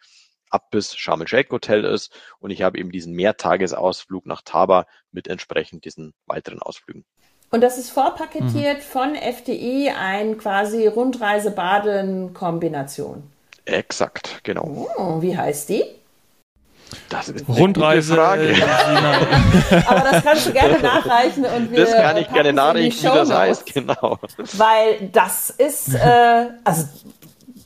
ab 0.51 0.71
bis 0.71 0.97
Sharm 0.97 1.21
el-Sheikh 1.21 1.51
Hotel 1.51 1.85
ist 1.85 2.13
und 2.41 2.51
ich 2.51 2.63
habe 2.63 2.79
eben 2.79 2.91
diesen 2.91 3.15
Mehrtagesausflug 3.15 4.27
nach 4.27 4.43
Taba 4.43 4.87
mit 5.13 5.29
entsprechend 5.29 5.85
diesen 5.85 6.13
weiteren 6.27 6.61
Ausflügen. 6.61 7.05
Und 7.51 7.61
das 7.63 7.79
ist 7.79 7.91
vorpaketiert 7.91 8.79
mhm. 8.79 8.83
von 8.83 9.15
FDI, 9.17 9.91
ein 9.91 10.39
quasi 10.39 10.87
Rundreise-Baden-Kombination. 10.87 13.25
Exakt, 13.65 14.39
genau. 14.45 14.89
Oh, 14.97 15.21
wie 15.21 15.37
heißt 15.37 15.69
die? 15.69 15.85
Das 17.11 17.29
ist 17.29 17.47
Rundreise. 17.49 18.15
Frage. 18.15 18.55
Aber 19.89 20.01
das 20.01 20.23
kannst 20.23 20.47
du 20.47 20.53
gerne 20.53 20.79
nachreichen 20.79 21.45
und 21.45 21.71
wir 21.71 21.81
Das 21.81 21.93
kann 21.93 22.17
ich 22.17 22.33
gerne 22.33 22.53
nachreichen, 22.53 23.03
wie 23.03 23.07
das 23.07 23.33
heißt, 23.33 23.75
genau. 23.75 24.19
Weil 24.57 25.09
das 25.13 25.51
ist, 25.51 25.93
äh, 25.93 26.47
also 26.63 26.85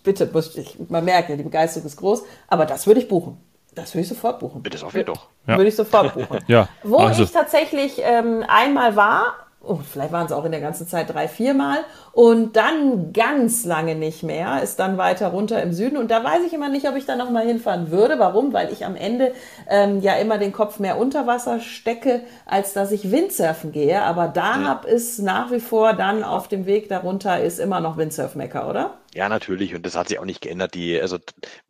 bitte, 0.02 0.30
ich, 0.56 0.78
man 0.88 1.04
merkt 1.04 1.28
ja, 1.28 1.36
die 1.36 1.42
Begeisterung 1.42 1.86
ist 1.86 1.96
groß, 1.96 2.22
aber 2.48 2.64
das 2.64 2.86
würde 2.86 3.00
ich 3.00 3.08
buchen. 3.08 3.36
Das 3.74 3.94
würde 3.94 4.02
ich 4.02 4.08
sofort 4.08 4.40
buchen. 4.40 4.62
Bitte 4.62 4.84
auf 4.84 4.94
wir 4.94 5.04
doch. 5.04 5.28
Ja. 5.46 5.58
Würde 5.58 5.68
ich 5.68 5.76
sofort 5.76 6.14
buchen. 6.14 6.38
ja. 6.46 6.68
Wo 6.82 6.98
also. 6.98 7.24
ich 7.24 7.30
tatsächlich 7.30 8.00
ähm, 8.02 8.44
einmal 8.48 8.96
war, 8.96 9.43
oh, 9.66 9.78
vielleicht 9.90 10.12
waren 10.12 10.26
es 10.26 10.32
auch 10.32 10.44
in 10.44 10.52
der 10.52 10.60
ganzen 10.60 10.86
Zeit 10.86 11.12
drei, 11.12 11.28
vier 11.28 11.54
Mal 11.54 11.78
und 12.12 12.56
dann 12.56 13.12
ganz 13.12 13.64
lange 13.64 13.94
nicht 13.94 14.22
mehr, 14.22 14.62
ist 14.62 14.78
dann 14.78 14.98
weiter 14.98 15.28
runter 15.28 15.62
im 15.62 15.72
Süden 15.72 15.96
und 15.96 16.10
da 16.10 16.22
weiß 16.22 16.42
ich 16.46 16.52
immer 16.52 16.68
nicht, 16.68 16.88
ob 16.88 16.96
ich 16.96 17.06
da 17.06 17.16
nochmal 17.16 17.46
hinfahren 17.46 17.90
würde. 17.90 18.18
Warum? 18.18 18.52
Weil 18.52 18.72
ich 18.72 18.84
am 18.84 18.96
Ende 18.96 19.32
ähm, 19.68 20.00
ja 20.00 20.14
immer 20.14 20.38
den 20.38 20.52
Kopf 20.52 20.78
mehr 20.78 20.98
unter 20.98 21.26
Wasser 21.26 21.60
stecke, 21.60 22.22
als 22.46 22.72
dass 22.72 22.92
ich 22.92 23.10
Windsurfen 23.10 23.72
gehe. 23.72 24.02
Aber 24.02 24.28
Dahab 24.28 24.84
ja. 24.84 24.90
ist 24.90 25.18
nach 25.20 25.50
wie 25.50 25.60
vor 25.60 25.92
dann 25.94 26.22
auf 26.22 26.48
dem 26.48 26.66
Weg 26.66 26.88
darunter, 26.88 27.40
ist 27.40 27.58
immer 27.58 27.80
noch 27.80 27.96
Windsurf-Mecker, 27.96 28.68
oder? 28.68 28.98
Ja, 29.14 29.28
natürlich. 29.28 29.74
Und 29.74 29.86
das 29.86 29.96
hat 29.96 30.08
sich 30.08 30.18
auch 30.18 30.24
nicht 30.24 30.40
geändert. 30.40 30.74
Die, 30.74 31.00
also, 31.00 31.18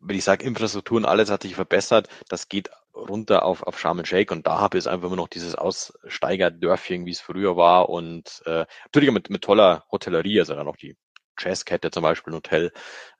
wenn 0.00 0.16
ich 0.16 0.24
sage, 0.24 0.44
Infrastruktur 0.44 0.96
und 0.96 1.04
alles 1.04 1.30
hat 1.30 1.42
sich 1.42 1.54
verbessert, 1.54 2.08
das 2.28 2.48
geht 2.48 2.70
runter 2.94 3.44
auf, 3.44 3.62
auf 3.62 3.78
Sharm 3.78 3.98
el 3.98 4.06
Sheikh 4.06 4.32
und 4.32 4.46
da 4.46 4.60
habe 4.60 4.78
ich 4.78 4.88
einfach 4.88 5.08
immer 5.08 5.16
noch 5.16 5.28
dieses 5.28 5.54
Aussteigerdörfchen, 5.54 7.06
wie 7.06 7.10
es 7.10 7.20
früher 7.20 7.56
war 7.56 7.88
und 7.88 8.42
äh, 8.46 8.66
natürlich 8.84 9.10
mit, 9.10 9.30
mit 9.30 9.42
toller 9.42 9.84
Hotellerie, 9.90 10.40
also 10.40 10.54
dann 10.54 10.66
noch 10.66 10.76
die 10.76 10.96
Jazzkette 11.38 11.90
zum 11.90 12.02
Beispiel, 12.02 12.32
ein 12.32 12.36
Hotel. 12.36 12.72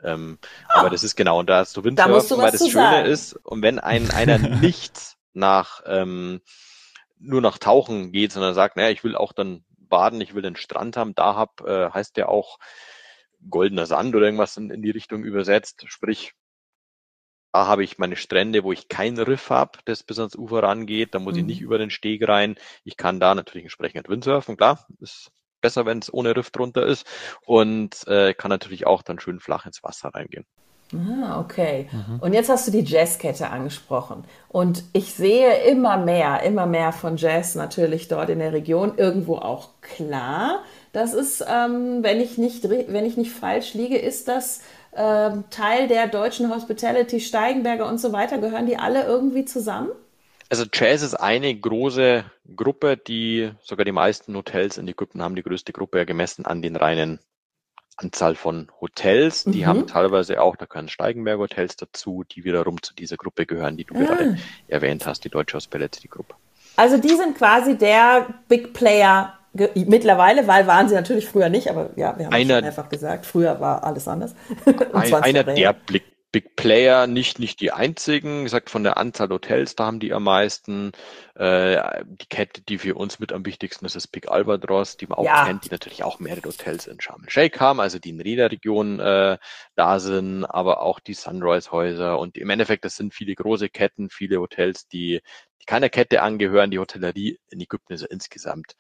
Ähm, 0.03 0.39
ah, 0.69 0.81
aber 0.81 0.91
das 0.91 1.03
ist 1.03 1.17
genau, 1.17 1.41
und 1.41 1.51
da 1.51 1.59
hast 1.59 1.77
du 1.77 1.85
Windsurfen, 1.85 2.39
weil 2.39 2.53
das 2.53 2.61
Schöne 2.61 2.73
sagen. 2.73 3.07
ist, 3.07 3.33
und 3.35 3.63
wenn 3.63 3.79
ein, 3.79 4.11
einer 4.11 4.39
nicht 4.61 5.17
nach 5.33 5.83
ähm, 5.87 6.41
nur 7.19 7.41
nach 7.41 7.59
Tauchen 7.59 8.13
geht, 8.13 8.33
sondern 8.33 8.55
sagt, 8.55 8.77
naja, 8.77 8.91
ich 8.91 9.03
will 9.03 9.17
auch 9.17 9.33
dann 9.33 9.65
baden, 9.69 10.21
ich 10.21 10.35
will 10.35 10.43
den 10.43 10.57
Strand 10.57 10.97
haben, 10.97 11.15
da 11.15 11.35
hab, 11.35 11.61
äh, 11.63 11.91
heißt 11.91 12.17
der 12.17 12.29
auch 12.29 12.59
goldener 13.49 13.87
Sand 13.87 14.15
oder 14.15 14.27
irgendwas 14.27 14.57
in, 14.57 14.71
in 14.71 14.83
die 14.83 14.91
Richtung 14.91 15.25
übersetzt. 15.25 15.85
Sprich, 15.87 16.33
da 17.55 17.69
habe 17.69 17.85
ich 17.85 17.99
meine 17.99 18.17
Strände, 18.17 18.65
wo 18.65 18.73
ich 18.73 18.89
kein 18.89 19.17
Riff 19.17 19.49
habe, 19.49 19.79
das 19.85 20.03
bis 20.03 20.19
ans 20.19 20.35
Ufer 20.35 20.65
rangeht. 20.65 21.15
Da 21.15 21.21
muss 21.21 21.35
mhm. 21.35 21.39
ich 21.39 21.47
nicht 21.47 21.61
über 21.61 21.79
den 21.79 21.91
Steg 21.91 22.27
rein. 22.27 22.57
Ich 22.83 22.97
kann 22.97 23.21
da 23.21 23.33
natürlich 23.33 23.67
entsprechend 23.67 24.09
Windsurfen. 24.09 24.57
Klar, 24.57 24.85
ist 25.01 25.31
besser, 25.61 25.87
wenn 25.87 26.01
es 26.01 26.13
ohne 26.13 26.35
Riff 26.35 26.51
drunter 26.51 26.85
ist. 26.85 27.07
Und 27.47 28.09
äh, 28.09 28.35
kann 28.35 28.49
natürlich 28.49 28.89
auch 28.89 29.03
dann 29.03 29.21
schön 29.21 29.39
flach 29.39 29.67
ins 29.67 29.85
Wasser 29.85 30.09
reingehen. 30.09 30.45
Ah, 30.93 31.41
okay. 31.41 31.89
Mhm. 31.93 32.19
Und 32.19 32.33
jetzt 32.33 32.49
hast 32.49 32.67
du 32.67 32.73
die 32.73 32.83
Jazzkette 32.83 33.49
angesprochen. 33.49 34.25
Und 34.49 34.83
ich 34.93 35.15
sehe 35.15 35.65
immer 35.65 35.97
mehr, 35.97 36.43
immer 36.43 36.67
mehr 36.67 36.93
von 36.93 37.17
Jazz 37.17 37.55
natürlich 37.55 38.09
dort 38.09 38.31
in 38.31 38.41
der 38.41 38.53
Region. 38.53 38.95
Irgendwo 38.97 39.37
auch 39.37 39.81
klar. 39.81 40.65
Das 40.93 41.15
ist, 41.15 41.45
ähm, 41.49 42.03
wenn, 42.03 42.21
ich 42.21 42.37
nicht, 42.37 42.69
wenn 42.69 43.05
ich 43.05 43.17
nicht 43.17 43.33
falsch 43.33 43.75
liege, 43.75 43.97
ist 43.97 44.29
das 44.29 44.61
ähm, 44.97 45.45
Teil 45.51 45.89
der 45.89 46.09
deutschen 46.09 46.51
Hospitality, 46.51 47.21
Steigenberger 47.21 47.89
und 47.89 47.99
so 47.99 48.13
weiter. 48.13 48.39
Gehören 48.39 48.67
die 48.67 48.77
alle 48.77 49.05
irgendwie 49.05 49.45
zusammen? 49.45 49.91
Also 50.51 50.67
Jazz 50.73 51.03
ist 51.03 51.15
eine 51.15 51.55
große 51.55 52.25
Gruppe, 52.55 52.97
die 52.97 53.51
sogar 53.63 53.85
die 53.85 53.93
meisten 53.93 54.37
Hotels 54.37 54.79
in 54.79 54.87
Ägypten 54.87 55.23
haben 55.23 55.35
die 55.35 55.43
größte 55.43 55.73
Gruppe 55.73 56.05
gemessen 56.07 56.47
an 56.47 56.63
den 56.63 56.77
reinen 56.77 57.19
Anzahl 57.97 58.35
von 58.35 58.69
Hotels. 58.81 59.45
Die 59.45 59.63
mhm. 59.63 59.67
haben 59.67 59.87
teilweise 59.87 60.41
auch, 60.41 60.57
da 60.57 60.67
können 60.67 60.89
Steigenberger 60.89 61.43
Hotels 61.43 61.77
dazu, 61.77 62.25
die 62.31 62.45
wiederum 62.45 62.83
zu 62.83 62.95
dieser 62.95 63.17
Gruppe 63.17 63.47
gehören, 63.47 63.77
die 63.77 63.85
du 63.85 63.95
ah. 63.95 63.99
gerade 63.99 64.39
erwähnt 64.69 65.07
hast, 65.07 65.25
die 65.25 65.31
Deutsche 65.31 65.57
Hospitality 65.57 66.09
Gruppe. 66.09 66.35
Also 66.77 66.99
die 66.99 67.15
sind 67.15 67.37
quasi 67.37 67.79
der 67.79 68.35
Big 68.49 68.73
Player 68.73 69.39
Mittlerweile, 69.55 70.49
weil 70.49 70.67
waren 70.67 70.89
sie 70.89 70.97
natürlich 70.97 71.29
früher 71.29 71.49
nicht, 71.49 71.71
aber 71.71 71.91
ja, 71.97 72.19
wir 72.19 72.27
haben 72.27 72.35
einer, 72.35 72.57
schon 72.57 72.65
einfach 72.65 72.89
gesagt, 72.89 73.25
früher 73.25 73.61
war 73.61 73.85
alles 73.85 74.09
anders. 74.09 74.35
ein, 74.93 75.15
einer 75.15 75.45
der 75.45 75.73
Big, 75.87 76.03
Big 76.35 76.57
Player, 76.57 77.07
nicht, 77.07 77.39
nicht 77.39 77.61
die 77.61 77.71
einzigen, 77.71 78.43
gesagt 78.43 78.69
von 78.69 78.83
der 78.83 78.97
Anzahl 78.97 79.29
Hotels, 79.29 79.77
da 79.77 79.87
haben 79.87 80.01
die 80.01 80.13
am 80.13 80.25
meisten. 80.25 80.91
Äh, 81.37 82.05
die 82.05 82.27
Kette, 82.29 82.61
die 82.63 82.79
für 82.79 82.97
uns 82.97 83.21
mit 83.21 83.33
am 83.33 83.47
wichtigsten 83.47 83.87
ist, 83.87 83.95
ist 83.95 84.09
Big 84.09 84.29
Albatross, 84.29 84.97
die 84.97 85.07
man 85.07 85.19
auch 85.19 85.25
ja. 85.25 85.47
kennt, 85.47 85.65
die 85.65 85.71
natürlich 85.71 86.03
auch 86.03 86.19
mehrere 86.19 86.49
Hotels 86.49 86.89
in 86.89 87.01
Sharm 87.01 87.23
el-Sheikh 87.23 87.61
haben, 87.61 87.79
also 87.79 88.01
die 88.01 88.11
in 88.11 88.19
jeder 88.19 88.51
Region 88.51 88.99
äh, 88.99 89.39
da 89.77 90.01
sind, 90.01 90.45
aber 90.45 90.81
auch 90.83 90.99
die 90.99 91.15
Sunrise-Häuser 91.15 92.19
und 92.19 92.37
im 92.37 92.51
Endeffekt, 92.51 92.85
das 92.85 92.97
sind 92.97 93.15
viele 93.15 93.37
große 93.37 93.69
Ketten, 93.69 94.11
viele 94.11 94.41
Hotels, 94.41 94.89
die, 94.89 95.21
die 95.61 95.67
keiner 95.67 95.89
Kette 95.89 96.21
angehören. 96.21 96.73
Die 96.73 96.81
Hotellerie 96.81 97.39
in 97.49 97.61
Ägypten 97.61 97.93
ist 97.93 98.03
insgesamt 98.03 98.75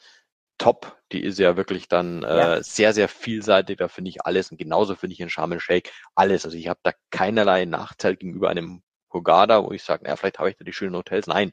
top. 0.58 0.98
Die 1.12 1.22
ist 1.22 1.38
ja 1.38 1.56
wirklich 1.56 1.88
dann 1.88 2.22
äh, 2.22 2.36
ja. 2.36 2.62
sehr, 2.62 2.92
sehr 2.92 3.08
vielseitig. 3.08 3.78
Da 3.78 3.88
finde 3.88 4.10
ich 4.10 4.24
alles 4.24 4.50
und 4.50 4.58
genauso 4.58 4.94
finde 4.94 5.14
ich 5.14 5.20
in 5.20 5.30
Sharm 5.30 5.52
el-Sheikh 5.52 5.90
alles. 6.14 6.44
Also 6.44 6.56
ich 6.56 6.68
habe 6.68 6.80
da 6.82 6.92
keinerlei 7.10 7.64
Nachteil 7.64 8.16
gegenüber 8.16 8.50
einem 8.50 8.82
Hurghada, 9.12 9.64
wo 9.64 9.72
ich 9.72 9.82
sage, 9.82 10.04
naja, 10.04 10.16
vielleicht 10.16 10.38
habe 10.38 10.50
ich 10.50 10.56
da 10.56 10.64
die 10.64 10.72
schönen 10.72 10.96
Hotels. 10.96 11.26
Nein, 11.26 11.52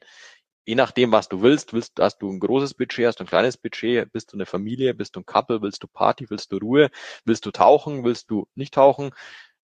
je 0.64 0.74
nachdem, 0.74 1.12
was 1.12 1.28
du 1.28 1.42
willst, 1.42 1.72
willst, 1.72 1.92
hast 1.98 2.18
du 2.18 2.30
ein 2.30 2.40
großes 2.40 2.74
Budget, 2.74 3.06
hast 3.06 3.20
du 3.20 3.24
ein 3.24 3.28
kleines 3.28 3.56
Budget, 3.56 4.12
bist 4.12 4.32
du 4.32 4.36
eine 4.36 4.46
Familie, 4.46 4.94
bist 4.94 5.16
du 5.16 5.20
ein 5.20 5.26
Couple, 5.26 5.62
willst 5.62 5.82
du 5.82 5.88
Party, 5.88 6.28
willst 6.30 6.52
du 6.52 6.58
Ruhe, 6.58 6.90
willst 7.24 7.46
du 7.46 7.50
tauchen, 7.50 8.04
willst 8.04 8.30
du 8.30 8.46
nicht 8.54 8.74
tauchen, 8.74 9.10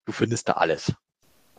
du 0.06 0.12
findest 0.12 0.48
da 0.48 0.54
alles. 0.54 0.92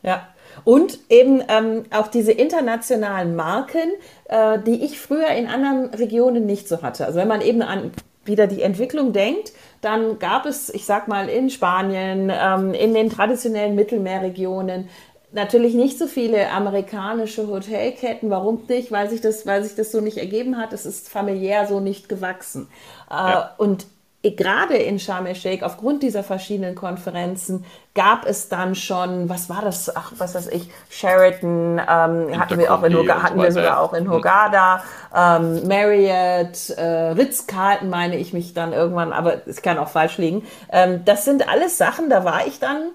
Ja, 0.02 0.28
und 0.64 0.98
eben 1.08 1.42
ähm, 1.48 1.84
auch 1.90 2.08
diese 2.08 2.32
internationalen 2.32 3.36
Marken, 3.36 3.92
äh, 4.24 4.58
die 4.58 4.84
ich 4.84 4.98
früher 4.98 5.28
in 5.28 5.46
anderen 5.46 5.94
Regionen 5.94 6.46
nicht 6.46 6.68
so 6.68 6.82
hatte. 6.82 7.06
Also 7.06 7.18
wenn 7.18 7.28
man 7.28 7.40
eben 7.40 7.62
an 7.62 7.92
wieder 8.24 8.46
die 8.46 8.62
Entwicklung 8.62 9.12
denkt, 9.12 9.52
dann 9.80 10.18
gab 10.18 10.44
es, 10.44 10.72
ich 10.72 10.84
sag 10.84 11.08
mal, 11.08 11.28
in 11.28 11.50
Spanien, 11.50 12.30
ähm, 12.32 12.74
in 12.74 12.92
den 12.94 13.08
traditionellen 13.08 13.74
Mittelmeerregionen 13.74 14.88
natürlich 15.32 15.74
nicht 15.74 15.98
so 15.98 16.06
viele 16.06 16.50
amerikanische 16.50 17.46
Hotelketten. 17.46 18.30
Warum 18.30 18.62
nicht? 18.68 18.90
Weil 18.90 19.08
sich 19.08 19.20
das, 19.20 19.46
weil 19.46 19.62
sich 19.62 19.74
das 19.74 19.92
so 19.92 20.00
nicht 20.00 20.18
ergeben 20.18 20.58
hat. 20.58 20.72
Es 20.72 20.86
ist 20.86 21.08
familiär 21.08 21.66
so 21.66 21.80
nicht 21.80 22.08
gewachsen. 22.08 22.68
Äh, 23.10 23.14
ja. 23.14 23.54
Und 23.56 23.86
gerade 24.22 24.76
in 24.76 24.98
Sharm 24.98 25.26
el-Sheikh, 25.26 25.64
aufgrund 25.64 26.02
dieser 26.02 26.22
verschiedenen 26.22 26.74
Konferenzen, 26.74 27.64
gab 27.94 28.26
es 28.26 28.48
dann 28.48 28.74
schon, 28.74 29.28
was 29.28 29.48
war 29.48 29.62
das, 29.62 29.94
ach, 29.96 30.12
was 30.18 30.34
weiß 30.34 30.48
ich, 30.48 30.70
Sheraton, 30.90 31.78
ähm, 31.78 32.38
hatten 32.38 32.58
wir 32.58 32.72
auch 32.74 32.82
in 32.82 32.94
Hurghada, 32.94 33.22
hatten 33.22 33.40
wir 33.40 33.50
sogar 33.50 33.80
auch 33.80 33.94
in. 33.94 34.10
Hurghada, 34.10 34.82
ähm, 35.14 35.66
Marriott, 35.66 36.70
äh, 36.76 37.12
Ritz-Carlton 37.12 37.88
meine 37.88 38.16
ich 38.16 38.32
mich 38.32 38.52
dann 38.52 38.72
irgendwann, 38.72 39.12
aber 39.12 39.46
es 39.46 39.62
kann 39.62 39.78
auch 39.78 39.88
falsch 39.88 40.18
liegen. 40.18 40.46
Ähm, 40.70 41.02
das 41.04 41.24
sind 41.24 41.48
alles 41.48 41.78
Sachen, 41.78 42.10
da 42.10 42.24
war 42.24 42.46
ich 42.46 42.58
dann 42.58 42.90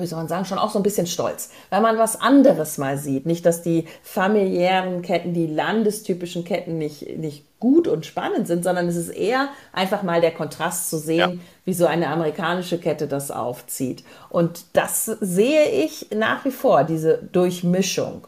wie 0.00 0.06
soll 0.06 0.18
man 0.18 0.28
sagen, 0.28 0.44
schon 0.44 0.58
auch 0.58 0.70
so 0.70 0.78
ein 0.78 0.84
bisschen 0.84 1.08
stolz, 1.08 1.50
weil 1.70 1.80
man 1.80 1.98
was 1.98 2.20
anderes 2.20 2.78
mal 2.78 2.98
sieht. 2.98 3.26
Nicht, 3.26 3.44
dass 3.44 3.62
die 3.62 3.88
familiären 4.04 5.02
Ketten, 5.02 5.34
die 5.34 5.48
landestypischen 5.48 6.44
Ketten 6.44 6.78
nicht, 6.78 7.18
nicht 7.18 7.47
gut 7.60 7.88
und 7.88 8.06
spannend 8.06 8.46
sind, 8.46 8.62
sondern 8.62 8.88
es 8.88 8.96
ist 8.96 9.08
eher 9.08 9.48
einfach 9.72 10.02
mal 10.02 10.20
der 10.20 10.32
Kontrast 10.32 10.90
zu 10.90 10.98
sehen, 10.98 11.18
ja. 11.18 11.38
wie 11.64 11.72
so 11.72 11.86
eine 11.86 12.08
amerikanische 12.08 12.78
Kette 12.78 13.08
das 13.08 13.30
aufzieht. 13.30 14.04
Und 14.28 14.64
das 14.74 15.06
sehe 15.06 15.84
ich 15.84 16.10
nach 16.14 16.44
wie 16.44 16.50
vor, 16.50 16.84
diese 16.84 17.18
Durchmischung. 17.18 18.26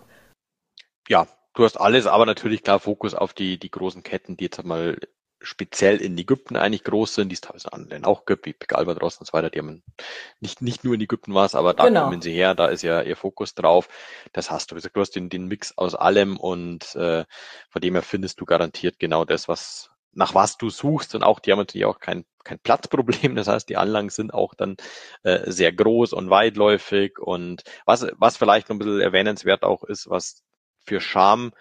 Ja, 1.08 1.26
du 1.54 1.64
hast 1.64 1.76
alles, 1.76 2.06
aber 2.06 2.26
natürlich 2.26 2.62
klar 2.62 2.80
Fokus 2.80 3.14
auf 3.14 3.32
die, 3.32 3.58
die 3.58 3.70
großen 3.70 4.02
Ketten, 4.02 4.36
die 4.36 4.44
jetzt 4.44 4.64
mal 4.64 4.98
speziell 5.40 5.96
in 6.00 6.16
Ägypten 6.18 6.56
eigentlich 6.56 6.84
groß 6.84 7.14
sind, 7.14 7.30
die 7.30 7.34
es 7.34 7.40
teilweise 7.40 7.72
an 7.72 7.82
Ländern 7.82 8.04
auch 8.04 8.26
gibt, 8.26 8.46
wie 8.46 8.52
Big 8.52 8.74
Albatross 8.74 9.18
und 9.18 9.26
so 9.26 9.32
weiter, 9.32 9.50
die 9.50 9.58
haben 9.58 9.82
nicht, 10.40 10.60
nicht 10.62 10.84
nur 10.84 10.94
in 10.94 11.00
Ägypten 11.00 11.34
was, 11.34 11.54
aber 11.54 11.74
da 11.74 11.86
genau. 11.86 12.04
kommen 12.04 12.22
sie 12.22 12.32
her, 12.32 12.54
da 12.54 12.66
ist 12.66 12.82
ja 12.82 13.02
ihr 13.02 13.16
Fokus 13.16 13.54
drauf. 13.54 13.88
Das 14.32 14.50
hast 14.50 14.70
du. 14.70 14.76
Du 14.76 15.00
hast 15.00 15.12
den, 15.12 15.28
den 15.28 15.46
Mix 15.46 15.76
aus 15.76 15.94
allem 15.94 16.36
und 16.36 16.94
äh, 16.94 17.24
von 17.70 17.80
dem 17.80 17.94
her 17.94 18.02
findest 18.02 18.40
du 18.40 18.44
garantiert 18.44 18.98
genau 18.98 19.24
das, 19.24 19.48
was 19.48 19.90
nach 20.12 20.34
was 20.34 20.58
du 20.58 20.70
suchst 20.70 21.14
und 21.14 21.22
auch 21.22 21.38
die 21.38 21.52
haben 21.52 21.58
natürlich 21.58 21.84
auch 21.84 22.00
kein, 22.00 22.24
kein 22.44 22.58
Platzproblem. 22.58 23.36
Das 23.36 23.48
heißt, 23.48 23.68
die 23.68 23.76
Anlagen 23.76 24.10
sind 24.10 24.34
auch 24.34 24.54
dann 24.54 24.76
äh, 25.22 25.50
sehr 25.50 25.72
groß 25.72 26.12
und 26.12 26.30
weitläufig 26.30 27.18
und 27.18 27.62
was, 27.86 28.06
was 28.16 28.36
vielleicht 28.36 28.68
noch 28.68 28.76
ein 28.76 28.78
bisschen 28.78 29.00
erwähnenswert 29.00 29.62
auch 29.62 29.84
ist, 29.84 30.10
was 30.10 30.42
für 30.84 31.00
Scham 31.00 31.52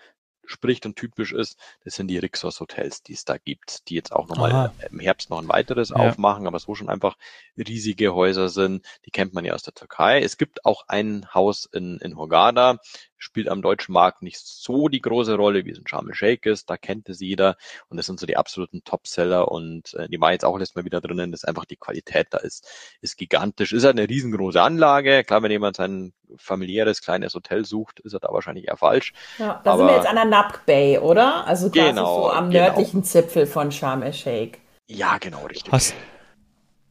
spricht 0.50 0.86
und 0.86 0.96
typisch 0.96 1.32
ist, 1.32 1.58
das 1.84 1.96
sind 1.96 2.08
die 2.08 2.18
Rixos 2.18 2.60
Hotels, 2.60 3.04
die 3.04 3.14
es 3.14 3.24
da 3.24 3.38
gibt, 3.38 3.88
die 3.88 3.96
jetzt 3.96 4.12
auch 4.12 4.28
nochmal 4.28 4.72
im 4.90 5.00
Herbst 5.00 5.30
noch 5.30 5.42
ein 5.42 5.48
weiteres 5.48 5.90
ja. 5.90 5.96
aufmachen, 5.96 6.48
aber 6.48 6.60
so 6.60 6.76
schon 6.76 6.90
einfach 6.90 7.16
riesige 7.58 8.14
Häuser 8.14 8.50
sind. 8.50 8.86
Die 9.06 9.12
kennt 9.12 9.34
man 9.34 9.46
ja 9.46 9.54
aus 9.54 9.64
der 9.64 9.74
Türkei. 9.74 10.22
Es 10.22 10.38
gibt 10.38 10.66
auch 10.66 10.86
ein 10.88 11.34
Haus 11.34 11.66
in, 11.72 12.00
in 12.00 12.18
Hurghada, 12.18 12.80
spielt 13.20 13.50
am 13.50 13.62
deutschen 13.62 13.94
Markt 13.94 14.24
nicht 14.24 14.40
so 14.40 14.88
die 14.88 15.02
große 15.02 15.36
Rolle, 15.36 15.66
wie 15.66 15.72
es 15.72 15.78
in 15.78 15.88
Sharm 15.88 16.08
el-Sheikh 16.08 16.50
ist. 16.50 16.70
Da 16.70 16.78
kennt 16.78 17.08
es 17.10 17.20
jeder 17.20 17.58
und 17.90 17.98
das 17.98 18.08
sind 18.08 18.20
so 18.20 18.26
die 18.26 18.38
absoluten 18.38 18.84
Topseller 18.84 19.52
und 19.52 19.94
äh, 19.94 20.08
die 20.10 20.20
war 20.20 20.32
jetzt 20.32 20.46
auch 20.46 20.58
letztes 20.58 20.76
Mal 20.76 20.86
wieder 20.86 21.02
drinnen, 21.02 21.32
dass 21.32 21.44
einfach 21.44 21.66
die 21.66 21.76
Qualität 21.76 22.28
da 22.32 22.40
ist, 22.40 22.68
ist 23.02 23.18
gigantisch. 23.18 23.74
Ist 23.74 23.84
halt 23.84 24.00
eine 24.00 24.10
riesengroße 24.10 24.62
Anlage. 24.62 25.24
Klar, 25.24 25.44
wenn 25.44 25.52
jemand 25.52 25.76
sein 25.76 26.14
familiäres 26.38 27.02
kleines 27.02 27.34
Hotel 27.34 27.66
sucht, 27.66 28.00
ist 28.00 28.14
er 28.14 28.20
da 28.20 28.32
wahrscheinlich 28.32 28.68
eher 28.68 28.78
falsch. 28.78 29.14
Ja, 29.38 29.62
da 29.64 29.74
Aber, 29.74 29.80
sind 29.80 29.88
wir 29.88 29.96
jetzt 29.98 30.08
an 30.08 30.16
der 30.16 30.26
Nap 30.26 30.66
Bay, 30.66 30.98
oder? 30.98 31.46
Also 31.46 31.70
quasi 31.70 31.90
genau, 31.90 32.24
so 32.24 32.32
am 32.32 32.50
genau. 32.50 32.66
nördlichen 32.66 33.04
Zipfel 33.04 33.46
von 33.46 33.72
Sharm 33.72 34.02
el-Sheikh. 34.02 34.60
Ja, 34.88 35.18
genau, 35.20 35.46
richtig. 35.46 35.72
Hast, 35.72 35.94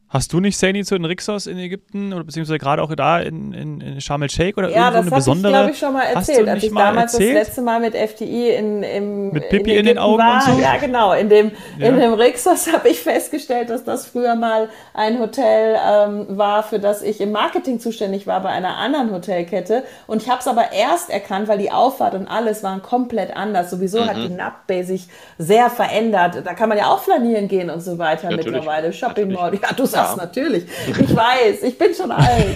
Hast 0.09 0.33
du 0.33 0.39
nicht 0.39 0.57
Sani 0.57 0.83
zu 0.83 0.95
den 0.95 1.05
Rixos 1.05 1.45
in 1.45 1.59
Ägypten 1.59 2.13
oder 2.13 2.23
beziehungsweise 2.23 2.57
gerade 2.57 2.81
auch 2.81 2.95
da 2.95 3.19
in, 3.19 3.53
in, 3.53 3.79
in 3.79 4.01
Sharm 4.01 4.23
el-Sheikh 4.23 4.57
oder 4.57 4.71
ja, 4.71 4.89
irgendwo 4.89 5.01
eine 5.01 5.11
besondere? 5.11 5.51
Ja, 5.51 5.67
das 5.67 5.67
habe 5.67 5.71
ich, 5.71 5.79
glaube 5.79 6.01
ich, 6.01 6.07
schon 6.07 6.15
mal 6.15 6.19
erzählt, 6.19 6.49
als 6.49 6.63
ich 6.63 6.73
damals 6.73 7.13
erzählt? 7.13 7.37
das 7.37 7.47
letzte 7.47 7.61
Mal 7.61 7.79
mit 7.79 7.93
FDI 7.93 8.49
in, 8.55 8.81
im, 8.81 9.29
mit 9.29 9.49
Pipi 9.49 9.73
in, 9.73 9.81
in 9.81 9.85
den 9.85 9.97
Augen 9.99 10.17
war. 10.17 10.47
und 10.47 10.55
so. 10.55 10.59
Ja, 10.59 10.77
genau. 10.77 11.13
In 11.13 11.29
dem, 11.29 11.51
ja. 11.77 11.89
in 11.89 11.99
dem 11.99 12.13
Rixos 12.13 12.73
habe 12.73 12.89
ich 12.89 13.01
festgestellt, 13.01 13.69
dass 13.69 13.83
das 13.83 14.07
früher 14.07 14.33
mal 14.33 14.69
ein 14.95 15.19
Hotel 15.19 15.77
ähm, 15.87 16.25
war, 16.29 16.63
für 16.63 16.79
das 16.79 17.03
ich 17.03 17.21
im 17.21 17.31
Marketing 17.31 17.79
zuständig 17.79 18.25
war 18.25 18.41
bei 18.41 18.49
einer 18.49 18.77
anderen 18.77 19.11
Hotelkette. 19.11 19.83
Und 20.07 20.23
ich 20.23 20.29
habe 20.29 20.39
es 20.39 20.47
aber 20.47 20.71
erst 20.71 21.11
erkannt, 21.11 21.47
weil 21.47 21.59
die 21.59 21.71
Auffahrt 21.71 22.15
und 22.15 22.27
alles 22.27 22.63
waren 22.63 22.81
komplett 22.81 23.37
anders. 23.37 23.69
Sowieso 23.69 24.01
mhm. 24.01 24.07
hat 24.07 24.17
die 24.17 24.29
Nap-Bay 24.29 24.81
sich 24.81 25.07
sehr 25.37 25.69
verändert. 25.69 26.41
Da 26.43 26.55
kann 26.55 26.67
man 26.67 26.79
ja 26.79 26.87
auch 26.87 27.03
flanieren 27.03 27.47
gehen 27.47 27.69
und 27.69 27.81
so 27.81 27.99
weiter 27.99 28.31
Natürlich. 28.31 28.47
mittlerweile. 28.47 28.91
Shopping 28.91 29.33
Mall. 29.33 29.53
Ja, 29.53 29.71
du 29.75 29.85
sagst 29.85 29.98
krass, 29.99 30.15
ja. 30.17 30.23
natürlich. 30.23 30.65
Ich 30.87 31.15
weiß, 31.15 31.63
ich 31.63 31.77
bin 31.77 31.93
schon 31.93 32.11
alt. 32.11 32.55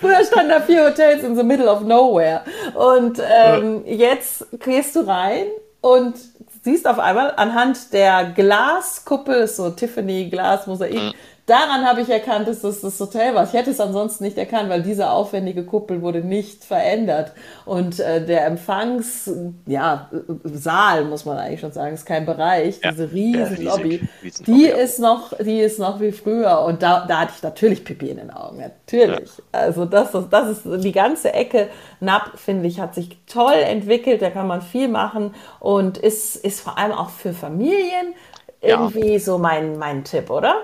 Früher 0.00 0.24
standen 0.24 0.50
da 0.50 0.60
vier 0.60 0.86
Hotels 0.86 1.22
in 1.24 1.36
the 1.36 1.42
middle 1.42 1.70
of 1.70 1.80
nowhere. 1.82 2.42
Und 2.74 3.20
ähm, 3.20 3.82
jetzt 3.86 4.46
gehst 4.64 4.96
du 4.96 5.00
rein 5.00 5.46
und 5.80 6.14
siehst 6.62 6.86
auf 6.86 6.98
einmal 6.98 7.32
anhand 7.36 7.92
der 7.92 8.32
Glaskuppel, 8.34 9.46
so 9.48 9.70
Tiffany 9.70 10.28
Glas 10.30 10.66
Mosaik. 10.66 11.14
Daran 11.46 11.84
habe 11.84 12.02
ich 12.02 12.08
erkannt, 12.08 12.46
dass 12.46 12.60
das 12.60 12.82
das 12.82 13.00
Hotel 13.00 13.34
war. 13.34 13.42
Ich 13.42 13.52
hätte 13.52 13.70
es 13.70 13.80
ansonsten 13.80 14.22
nicht 14.22 14.38
erkannt, 14.38 14.70
weil 14.70 14.80
diese 14.80 15.10
aufwendige 15.10 15.64
Kuppel 15.64 16.00
wurde 16.00 16.20
nicht 16.20 16.64
verändert. 16.64 17.32
Und 17.64 17.98
äh, 17.98 18.24
der 18.24 18.46
Empfangssaal, 18.46 19.52
ja, 19.66 20.08
Saal, 20.44 21.04
muss 21.04 21.24
man 21.24 21.38
eigentlich 21.38 21.60
schon 21.60 21.72
sagen, 21.72 21.94
ist 21.94 22.06
kein 22.06 22.26
Bereich. 22.26 22.78
Ja, 22.82 22.92
diese 22.92 23.10
riesen 23.10 23.62
ja, 23.62 23.74
Lobby, 23.74 24.08
riesen 24.22 24.44
die 24.44 24.66
Lobby, 24.66 24.82
ist 24.82 25.00
noch, 25.00 25.32
die 25.36 25.58
ist 25.58 25.80
noch 25.80 26.00
wie 26.00 26.12
früher. 26.12 26.60
Und 26.60 26.84
da, 26.84 27.06
da 27.06 27.22
hatte 27.22 27.32
ich 27.36 27.42
natürlich 27.42 27.84
Pipi 27.84 28.10
in 28.10 28.18
den 28.18 28.30
Augen. 28.30 28.58
Natürlich. 28.58 29.36
Ja. 29.36 29.44
Also 29.50 29.84
das, 29.84 30.12
das, 30.12 30.28
das 30.30 30.64
ist 30.64 30.84
die 30.84 30.92
ganze 30.92 31.34
Ecke. 31.34 31.68
Napp, 31.98 32.38
finde 32.38 32.68
ich, 32.68 32.78
hat 32.78 32.94
sich 32.94 33.18
toll 33.26 33.54
entwickelt. 33.54 34.22
Da 34.22 34.30
kann 34.30 34.46
man 34.46 34.62
viel 34.62 34.86
machen 34.86 35.34
und 35.58 35.98
ist, 35.98 36.36
ist 36.36 36.60
vor 36.60 36.78
allem 36.78 36.92
auch 36.92 37.10
für 37.10 37.32
Familien 37.32 38.14
irgendwie 38.60 39.18
so 39.18 39.38
mein, 39.38 39.76
mein 39.76 40.04
Tipp, 40.04 40.30
oder? 40.30 40.54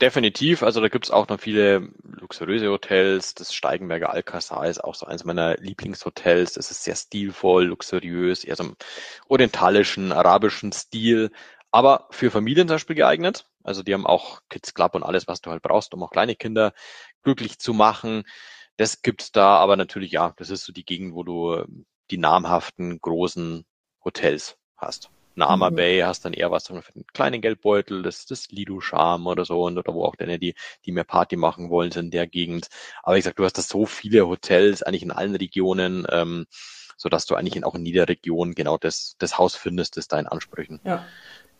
Definitiv. 0.00 0.62
Also 0.62 0.80
da 0.80 0.88
gibt 0.88 1.04
es 1.04 1.10
auch 1.10 1.28
noch 1.28 1.38
viele 1.38 1.90
luxuriöse 2.02 2.70
Hotels. 2.70 3.34
Das 3.34 3.52
Steigenberger 3.52 4.10
Alcazar 4.10 4.66
ist 4.66 4.82
auch 4.82 4.94
so 4.94 5.04
eines 5.04 5.24
meiner 5.24 5.56
Lieblingshotels. 5.58 6.54
Das 6.54 6.70
ist 6.70 6.84
sehr 6.84 6.96
stilvoll, 6.96 7.66
luxuriös, 7.66 8.44
eher 8.44 8.56
so 8.56 8.64
im 8.64 8.76
orientalischen, 9.28 10.12
arabischen 10.12 10.72
Stil. 10.72 11.30
Aber 11.70 12.08
für 12.10 12.30
Familien 12.30 12.66
zum 12.66 12.76
Beispiel 12.76 12.96
geeignet. 12.96 13.46
Also 13.62 13.82
die 13.82 13.92
haben 13.92 14.06
auch 14.06 14.40
Kids 14.48 14.72
Club 14.72 14.94
und 14.94 15.02
alles, 15.02 15.28
was 15.28 15.42
du 15.42 15.50
halt 15.50 15.62
brauchst, 15.62 15.92
um 15.92 16.02
auch 16.02 16.10
kleine 16.10 16.34
Kinder 16.34 16.72
glücklich 17.22 17.58
zu 17.58 17.74
machen. 17.74 18.24
Das 18.78 19.02
gibt's 19.02 19.32
da, 19.32 19.58
aber 19.58 19.76
natürlich, 19.76 20.12
ja, 20.12 20.32
das 20.38 20.48
ist 20.48 20.64
so 20.64 20.72
die 20.72 20.86
Gegend, 20.86 21.14
wo 21.14 21.24
du 21.24 21.62
die 22.10 22.16
namhaften 22.16 22.98
großen 23.00 23.66
Hotels 24.02 24.56
hast. 24.78 25.10
Nama 25.34 25.70
mhm. 25.70 25.74
Bay 25.76 26.00
hast 26.00 26.24
dann 26.24 26.32
eher 26.32 26.50
was 26.50 26.66
für 26.66 26.74
einen 26.74 27.06
kleinen 27.12 27.40
Geldbeutel, 27.40 28.02
das, 28.02 28.26
das 28.26 28.48
Lido 28.50 28.80
Charm 28.80 29.26
oder 29.26 29.44
so, 29.44 29.64
und, 29.64 29.78
oder 29.78 29.94
wo 29.94 30.04
auch 30.04 30.16
dann 30.16 30.40
die, 30.40 30.54
die 30.84 30.92
mehr 30.92 31.04
Party 31.04 31.36
machen 31.36 31.70
wollen, 31.70 31.90
sind 31.90 32.06
in 32.06 32.10
der 32.10 32.26
Gegend. 32.26 32.68
Aber 33.02 33.16
ich 33.16 33.24
sag, 33.24 33.36
du 33.36 33.44
hast 33.44 33.58
da 33.58 33.62
so 33.62 33.86
viele 33.86 34.26
Hotels, 34.28 34.82
eigentlich 34.82 35.02
in 35.02 35.12
allen 35.12 35.36
Regionen, 35.36 36.06
ähm, 36.10 36.46
so 36.96 37.08
dass 37.08 37.26
du 37.26 37.34
eigentlich 37.34 37.56
in, 37.56 37.64
auch 37.64 37.74
in 37.74 37.86
jeder 37.86 38.08
Region 38.08 38.54
genau 38.54 38.76
das, 38.76 39.16
das 39.18 39.38
Haus 39.38 39.54
findest, 39.56 39.96
das 39.96 40.08
deinen 40.08 40.26
Ansprüchen. 40.26 40.80
Ja. 40.84 41.04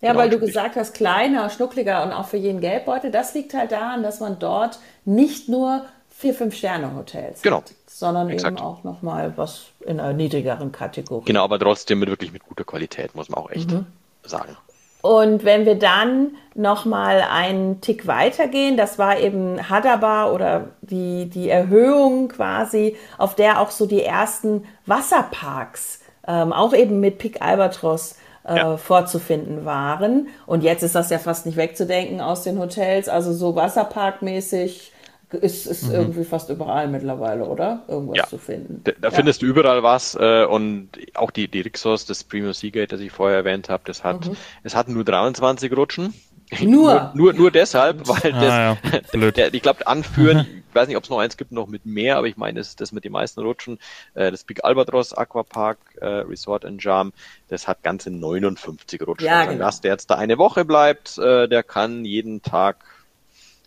Ja, 0.02 0.12
genau, 0.12 0.22
weil 0.22 0.30
du 0.30 0.38
gesagt 0.38 0.76
hast, 0.76 0.94
kleiner, 0.94 1.50
schnuckliger 1.50 2.02
und 2.02 2.12
auch 2.12 2.26
für 2.26 2.38
jeden 2.38 2.60
Geldbeutel. 2.60 3.10
Das 3.10 3.34
liegt 3.34 3.52
halt 3.52 3.70
daran, 3.72 4.02
dass 4.02 4.18
man 4.20 4.38
dort 4.38 4.78
nicht 5.04 5.50
nur 5.50 5.84
vier, 6.20 6.34
fünf 6.34 6.54
Sterne 6.54 6.94
Hotels 6.94 7.40
genau. 7.40 7.58
hat, 7.58 7.72
sondern 7.86 8.28
Exakt. 8.28 8.58
eben 8.58 8.66
auch 8.66 8.84
nochmal 8.84 9.32
was 9.36 9.66
in 9.80 9.98
einer 9.98 10.12
niedrigeren 10.12 10.70
Kategorie. 10.70 11.24
Genau, 11.24 11.44
aber 11.44 11.58
trotzdem 11.58 11.98
mit 11.98 12.10
wirklich 12.10 12.32
mit 12.32 12.42
guter 12.44 12.64
Qualität, 12.64 13.14
muss 13.14 13.30
man 13.30 13.40
auch 13.40 13.50
echt 13.50 13.70
mhm. 13.70 13.86
sagen. 14.22 14.56
Und 15.02 15.44
wenn 15.46 15.64
wir 15.64 15.76
dann 15.76 16.32
nochmal 16.54 17.22
einen 17.22 17.80
Tick 17.80 18.06
weitergehen, 18.06 18.76
das 18.76 18.98
war 18.98 19.18
eben 19.18 19.70
Hadaba 19.70 20.30
oder 20.30 20.68
die, 20.82 21.30
die 21.30 21.48
Erhöhung 21.48 22.28
quasi, 22.28 22.96
auf 23.16 23.34
der 23.34 23.62
auch 23.62 23.70
so 23.70 23.86
die 23.86 24.02
ersten 24.02 24.66
Wasserparks, 24.84 26.00
ähm, 26.28 26.52
auch 26.52 26.74
eben 26.74 27.00
mit 27.00 27.16
Pic 27.16 27.40
Albatros, 27.40 28.16
äh, 28.44 28.56
ja. 28.56 28.76
vorzufinden 28.76 29.64
waren. 29.64 30.28
Und 30.44 30.62
jetzt 30.62 30.82
ist 30.82 30.94
das 30.94 31.08
ja 31.08 31.18
fast 31.18 31.46
nicht 31.46 31.56
wegzudenken 31.56 32.20
aus 32.20 32.42
den 32.42 32.58
Hotels, 32.58 33.08
also 33.08 33.32
so 33.32 33.56
Wasserparkmäßig 33.56 34.92
ist, 35.32 35.66
ist 35.66 35.84
mhm. 35.84 35.94
irgendwie 35.94 36.24
fast 36.24 36.50
überall 36.50 36.88
mittlerweile, 36.88 37.44
oder? 37.44 37.82
Irgendwas 37.88 38.16
ja. 38.16 38.26
zu 38.26 38.38
finden. 38.38 38.80
Da, 38.84 38.92
da 39.00 39.08
ja. 39.08 39.14
findest 39.14 39.42
du 39.42 39.46
überall 39.46 39.82
was 39.82 40.16
äh, 40.18 40.44
und 40.44 40.90
auch 41.14 41.30
die, 41.30 41.48
die 41.48 41.60
Rixos, 41.60 42.06
das 42.06 42.24
Premium 42.24 42.52
Seagate, 42.52 42.88
das 42.88 43.00
ich 43.00 43.12
vorher 43.12 43.38
erwähnt 43.38 43.68
habe, 43.68 43.82
das 43.86 44.04
hat, 44.04 44.26
mhm. 44.26 44.36
es 44.62 44.74
hat 44.74 44.88
nur 44.88 45.04
23 45.04 45.74
Rutschen. 45.76 46.14
Nur? 46.60 47.12
nur, 47.14 47.32
nur, 47.32 47.32
nur 47.32 47.50
deshalb, 47.52 48.08
weil 48.08 48.34
ah, 48.34 48.74
das, 48.74 49.12
ja. 49.12 49.30
der, 49.30 49.54
ich 49.54 49.62
glaube, 49.62 49.86
anführen, 49.86 50.46
ich 50.68 50.74
weiß 50.74 50.88
nicht, 50.88 50.96
ob 50.96 51.04
es 51.04 51.10
noch 51.10 51.20
eins 51.20 51.36
gibt, 51.36 51.52
noch 51.52 51.68
mit 51.68 51.86
mehr, 51.86 52.16
aber 52.16 52.26
ich 52.26 52.36
meine, 52.36 52.58
das, 52.58 52.74
das 52.74 52.90
mit 52.90 53.04
den 53.04 53.12
meisten 53.12 53.40
Rutschen, 53.40 53.78
äh, 54.14 54.32
das 54.32 54.42
Big 54.42 54.64
Albatros 54.64 55.12
Aquapark 55.12 55.78
äh, 56.00 56.06
Resort 56.06 56.64
in 56.64 56.78
Jam, 56.80 57.12
das 57.48 57.68
hat 57.68 57.84
ganze 57.84 58.10
59 58.10 59.00
Rutschen. 59.06 59.28
Ja, 59.28 59.40
also 59.40 59.52
genau. 59.52 59.64
Gast, 59.64 59.84
der 59.84 59.92
jetzt 59.92 60.10
da 60.10 60.16
eine 60.16 60.38
Woche 60.38 60.64
bleibt, 60.64 61.18
äh, 61.18 61.46
der 61.48 61.62
kann 61.62 62.04
jeden 62.04 62.42
Tag 62.42 62.84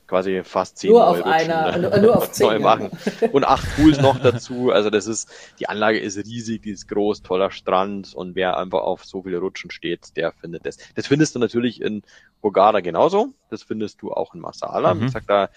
quasi 0.07 0.43
fast 0.43 0.77
zehn 0.77 0.91
nur 0.91 1.07
auf 1.07 1.23
einer, 1.23 1.77
ne? 1.77 2.01
nur 2.01 2.17
auf 2.17 2.31
zehn, 2.31 2.61
machen. 2.61 2.91
Und 3.31 3.45
acht 3.45 3.65
Pools 3.75 3.99
noch 3.99 4.19
dazu. 4.19 4.71
Also 4.71 4.89
das 4.89 5.07
ist, 5.07 5.29
die 5.59 5.69
Anlage 5.69 5.99
ist 5.99 6.17
riesig, 6.17 6.61
die 6.61 6.71
ist 6.71 6.87
groß, 6.87 7.21
toller 7.21 7.51
Strand 7.51 8.13
und 8.13 8.35
wer 8.35 8.57
einfach 8.57 8.81
auf 8.81 9.05
so 9.05 9.23
viele 9.23 9.39
Rutschen 9.39 9.71
steht, 9.71 10.15
der 10.17 10.33
findet 10.33 10.65
das. 10.65 10.77
Das 10.95 11.07
findest 11.07 11.35
du 11.35 11.39
natürlich 11.39 11.81
in 11.81 12.03
Hurghada 12.41 12.81
genauso. 12.81 13.33
Das 13.49 13.63
findest 13.63 14.01
du 14.01 14.11
auch 14.11 14.33
in 14.33 14.41
Masala. 14.41 14.93
Mhm. 14.93 15.01
Wie 15.01 15.05
gesagt, 15.05 15.29
da, 15.29 15.49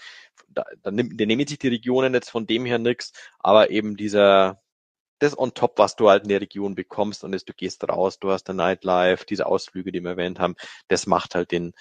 da, 0.49 0.65
da, 0.81 0.91
nimmt, 0.91 1.19
da 1.19 1.25
nehmen 1.25 1.45
sich 1.45 1.59
die 1.59 1.67
Regionen 1.67 2.13
jetzt 2.13 2.29
von 2.29 2.47
dem 2.47 2.65
her 2.65 2.79
nix, 2.79 3.11
aber 3.39 3.69
eben 3.69 3.97
dieser, 3.97 4.61
das 5.19 5.37
on 5.37 5.53
top, 5.53 5.77
was 5.77 5.95
du 5.95 6.09
halt 6.09 6.23
in 6.23 6.29
der 6.29 6.41
Region 6.41 6.75
bekommst 6.75 7.23
und 7.23 7.33
ist, 7.33 7.49
du 7.49 7.53
gehst 7.53 7.87
raus, 7.87 8.19
du 8.19 8.31
hast 8.31 8.49
ein 8.49 8.55
Nightlife, 8.55 9.25
diese 9.25 9.45
Ausflüge, 9.45 9.91
die 9.91 10.01
wir 10.01 10.11
erwähnt 10.11 10.39
haben, 10.39 10.55
das 10.87 11.07
macht 11.07 11.35
halt 11.35 11.51
den, 11.51 11.73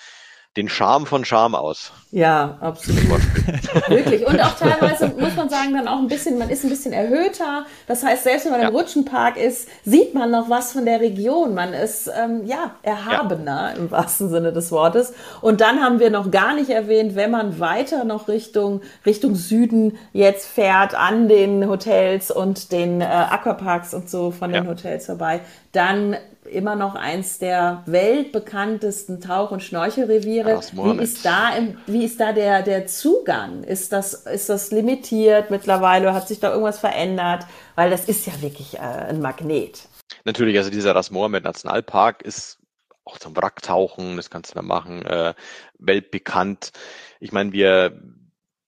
den 0.56 0.68
Charme 0.68 1.06
von 1.06 1.24
Charme 1.24 1.54
aus. 1.54 1.92
Ja, 2.12 2.56
absolut. 2.60 3.20
Wirklich. 3.88 4.26
Und 4.26 4.40
auch 4.40 4.56
teilweise 4.56 5.08
muss 5.08 5.36
man 5.36 5.50
sagen, 5.50 5.74
dann 5.74 5.86
auch 5.86 5.98
ein 5.98 6.08
bisschen, 6.08 6.38
man 6.38 6.48
ist 6.48 6.64
ein 6.64 6.70
bisschen 6.70 6.94
erhöhter. 6.94 7.66
Das 7.86 8.02
heißt, 8.02 8.24
selbst 8.24 8.46
wenn 8.46 8.52
man 8.52 8.62
ja. 8.62 8.68
im 8.68 8.74
Rutschenpark 8.74 9.36
ist, 9.36 9.68
sieht 9.84 10.14
man 10.14 10.30
noch 10.30 10.48
was 10.48 10.72
von 10.72 10.86
der 10.86 11.00
Region. 11.00 11.54
Man 11.54 11.74
ist, 11.74 12.08
ähm, 12.18 12.46
ja, 12.46 12.70
erhabener 12.82 13.72
ja. 13.72 13.76
im 13.76 13.90
wahrsten 13.90 14.30
Sinne 14.30 14.52
des 14.52 14.72
Wortes. 14.72 15.12
Und 15.42 15.60
dann 15.60 15.82
haben 15.82 15.98
wir 15.98 16.10
noch 16.10 16.30
gar 16.30 16.54
nicht 16.54 16.70
erwähnt, 16.70 17.16
wenn 17.16 17.30
man 17.30 17.60
weiter 17.60 18.04
noch 18.04 18.28
Richtung, 18.28 18.80
Richtung 19.04 19.34
Süden 19.34 19.98
jetzt 20.14 20.46
fährt, 20.46 20.94
an 20.94 21.28
den 21.28 21.68
Hotels 21.68 22.30
und 22.30 22.72
den 22.72 23.02
äh, 23.02 23.04
Aquaparks 23.04 23.92
und 23.92 24.08
so 24.08 24.30
von 24.30 24.52
den 24.52 24.64
ja. 24.64 24.70
Hotels 24.70 25.06
vorbei, 25.06 25.40
dann 25.72 26.16
immer 26.46 26.76
noch 26.76 26.94
eins 26.94 27.38
der 27.38 27.82
weltbekanntesten 27.86 29.20
Tauch- 29.20 29.50
und 29.50 29.62
Schnorchelreviere. 29.62 30.60
Wie 30.72 31.02
ist 31.02 31.24
da, 31.24 31.56
im, 31.56 31.78
wie 31.86 32.04
ist 32.04 32.20
da 32.20 32.32
der, 32.32 32.62
der 32.62 32.86
Zugang? 32.86 33.64
Ist 33.64 33.92
das, 33.92 34.14
ist 34.14 34.48
das 34.48 34.70
limitiert 34.70 35.50
mittlerweile? 35.50 36.14
Hat 36.14 36.28
sich 36.28 36.40
da 36.40 36.50
irgendwas 36.50 36.78
verändert? 36.78 37.46
Weil 37.74 37.90
das 37.90 38.06
ist 38.06 38.26
ja 38.26 38.40
wirklich 38.40 38.74
äh, 38.74 38.80
ein 38.80 39.20
Magnet. 39.20 39.88
Natürlich, 40.24 40.56
also 40.58 40.70
dieser 40.70 40.94
Ras 40.94 41.10
Mohammed 41.10 41.44
Nationalpark 41.44 42.22
ist 42.22 42.58
auch 43.04 43.18
zum 43.18 43.36
Wracktauchen, 43.36 44.16
das 44.16 44.30
kannst 44.30 44.50
du 44.50 44.54
da 44.56 44.62
machen, 44.62 45.06
äh, 45.06 45.34
weltbekannt. 45.78 46.72
Ich 47.20 47.32
meine, 47.32 47.52
wir, 47.52 48.02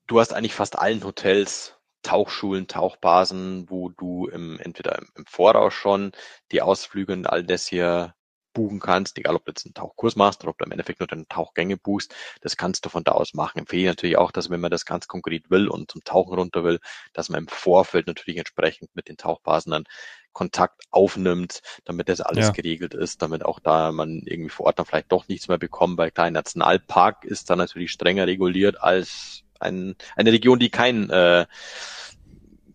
du 0.07 0.21
hast 0.21 0.33
eigentlich 0.33 0.55
fast 0.55 0.79
allen 0.79 1.03
Hotels 1.05 1.78
Tauchschulen, 2.09 2.69
Tauchbasen, 2.69 3.69
wo 3.69 3.91
du 3.91 4.29
im, 4.29 4.59
entweder 4.61 4.99
im, 4.99 5.09
im 5.15 5.27
Voraus 5.27 5.75
schon 5.75 6.13
die 6.53 6.63
Ausflüge 6.63 7.13
und 7.13 7.27
all 7.27 7.45
das 7.45 7.67
hier 7.67 8.15
buchen 8.55 8.81
kannst, 8.81 9.19
egal 9.19 9.37
ob 9.37 9.45
du 9.45 9.51
jetzt 9.51 9.67
einen 9.67 9.75
Tauchkurs 9.75 10.17
machst 10.17 10.43
oder 10.43 10.51
ob 10.51 10.57
du 10.57 10.65
im 10.65 10.73
Endeffekt 10.73 11.01
nur 11.01 11.07
deine 11.07 11.29
Tauchgänge 11.29 11.77
buchst, 11.77 12.15
das 12.41 12.57
kannst 12.57 12.87
du 12.87 12.89
von 12.89 13.05
da 13.05 13.13
aus 13.13 13.35
machen. 13.35 13.59
Empfehle 13.59 13.83
ich 13.83 13.89
natürlich 13.89 14.17
auch, 14.17 14.33
dass 14.33 14.49
wenn 14.49 14.59
man 14.59 14.71
das 14.71 14.87
ganz 14.87 15.07
konkret 15.07 15.51
will 15.51 15.69
und 15.69 15.91
zum 15.91 16.03
Tauchen 16.03 16.39
runter 16.39 16.65
will, 16.65 16.81
dass 17.13 17.29
man 17.29 17.43
im 17.43 17.49
Vorfeld 17.49 18.07
natürlich 18.07 18.39
entsprechend 18.39 18.97
mit 18.97 19.09
den 19.09 19.19
Tauchbasen 19.19 19.73
dann 19.73 19.85
Kontakt 20.33 20.85
aufnimmt, 20.91 21.61
damit 21.85 22.09
das 22.09 22.23
alles 22.23 22.47
ja. 22.47 22.53
geregelt 22.53 22.95
ist, 22.95 23.21
damit 23.21 23.45
auch 23.45 23.61
da 23.61 23.93
man 23.93 24.23
irgendwie 24.25 24.49
vor 24.49 24.65
Ort 24.65 24.79
dann 24.79 24.87
vielleicht 24.87 25.13
doch 25.13 25.29
nichts 25.29 25.49
mehr 25.49 25.59
bekommt, 25.59 25.99
weil 25.99 26.11
klar, 26.11 26.29
ein 26.29 26.33
Nationalpark 26.33 27.27
ist 27.27 27.51
dann 27.51 27.59
natürlich 27.59 27.93
strenger 27.93 28.27
reguliert 28.27 28.81
als 28.81 29.45
ein, 29.61 29.97
eine 30.17 30.33
Region, 30.33 30.59
die 30.59 30.71
kein, 30.71 31.11
äh, 31.11 31.47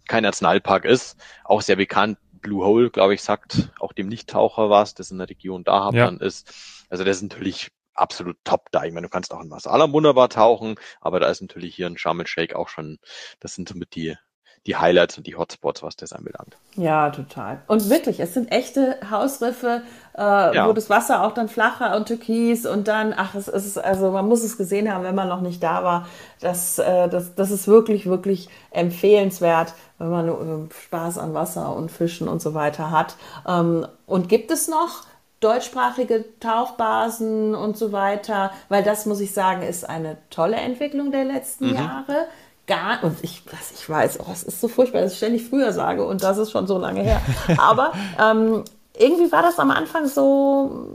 kein 0.07 0.23
Nationalpark 0.23 0.85
ist, 0.85 1.17
auch 1.43 1.61
sehr 1.61 1.75
bekannt. 1.75 2.17
Blue 2.31 2.65
Hole, 2.65 2.89
glaube 2.89 3.13
ich, 3.13 3.21
sagt 3.21 3.71
auch 3.79 3.93
dem 3.93 4.07
Nichttaucher 4.07 4.69
was, 4.69 4.95
das 4.95 5.11
in 5.11 5.17
der 5.17 5.29
Region 5.29 5.63
Dahab 5.63 5.93
ja. 5.93 6.05
dann 6.05 6.19
ist. 6.19 6.85
Also 6.89 7.03
das 7.03 7.17
ist 7.17 7.23
natürlich 7.23 7.71
absolut 7.93 8.37
top 8.43 8.69
da. 8.71 8.83
Ich 8.83 8.93
meine, 8.93 9.07
du 9.07 9.11
kannst 9.11 9.33
auch 9.33 9.41
in 9.41 9.47
Masalam 9.47 9.93
wunderbar 9.93 10.29
tauchen, 10.29 10.75
aber 10.99 11.19
da 11.19 11.29
ist 11.29 11.41
natürlich 11.41 11.75
hier 11.75 11.87
ein 11.87 11.97
Sharm 11.97 12.19
el 12.19 12.27
Sheikh 12.27 12.55
auch 12.55 12.67
schon, 12.67 12.99
das 13.39 13.55
sind 13.55 13.69
somit 13.69 13.95
die 13.95 14.15
die 14.65 14.77
Highlights 14.77 15.17
und 15.17 15.27
die 15.27 15.35
Hotspots, 15.35 15.83
was 15.83 15.97
das 15.97 16.13
anbelangt. 16.13 16.55
Ja, 16.75 17.09
total. 17.09 17.61
Und 17.67 17.89
wirklich, 17.89 18.21
es 18.21 18.33
sind 18.33 18.49
echte 18.51 18.97
Hausriffe, 19.11 19.81
äh, 20.17 20.21
ja. 20.55 20.67
wo 20.67 20.73
das 20.73 20.89
Wasser 20.89 21.23
auch 21.23 21.33
dann 21.33 21.49
flacher 21.49 21.95
und 21.97 22.07
türkis 22.07 22.65
und 22.65 22.87
dann, 22.87 23.13
ach, 23.15 23.35
es 23.35 23.49
ist, 23.49 23.77
also 23.77 24.11
man 24.11 24.27
muss 24.27 24.41
es 24.41 24.57
gesehen 24.57 24.91
haben, 24.91 25.03
wenn 25.03 25.15
man 25.15 25.27
noch 25.27 25.41
nicht 25.41 25.61
da 25.61 25.83
war. 25.83 26.07
Das, 26.39 26.79
äh, 26.79 27.09
das, 27.09 27.35
das 27.35 27.51
ist 27.51 27.67
wirklich, 27.67 28.05
wirklich 28.05 28.47
empfehlenswert, 28.71 29.73
wenn 29.97 30.09
man 30.09 30.29
äh, 30.29 30.73
Spaß 30.85 31.17
an 31.17 31.33
Wasser 31.33 31.75
und 31.75 31.91
Fischen 31.91 32.29
und 32.29 32.41
so 32.41 32.53
weiter 32.53 32.89
hat. 32.89 33.15
Ähm, 33.45 33.85
und 34.05 34.29
gibt 34.29 34.49
es 34.49 34.69
noch 34.69 35.03
deutschsprachige 35.43 36.23
Tauchbasen 36.39 37.53
und 37.53 37.77
so 37.77 37.91
weiter, 37.91 38.51
weil 38.69 38.81
das 38.81 39.05
muss 39.05 39.19
ich 39.19 39.33
sagen, 39.33 39.61
ist 39.61 39.87
eine 39.87 40.17
tolle 40.29 40.55
Entwicklung 40.55 41.11
der 41.11 41.25
letzten 41.25 41.67
mhm. 41.67 41.75
Jahre. 41.75 42.27
Gar, 42.65 43.03
und 43.03 43.17
ich, 43.21 43.43
was 43.51 43.71
ich 43.71 43.89
weiß, 43.89 44.19
oh, 44.21 44.31
es 44.31 44.43
ist 44.43 44.61
so 44.61 44.67
furchtbar, 44.69 45.01
dass 45.01 45.11
ich 45.11 45.17
ständig 45.17 45.49
früher 45.49 45.73
sage 45.73 46.05
und 46.05 46.23
das 46.23 46.37
ist 46.37 46.51
schon 46.51 46.65
so 46.65 46.77
lange 46.77 47.01
her. 47.01 47.21
Aber 47.57 47.91
ähm, 48.17 48.63
irgendwie 48.97 49.31
war 49.31 49.41
das 49.41 49.59
am 49.59 49.71
Anfang 49.71 50.07
so, 50.07 50.87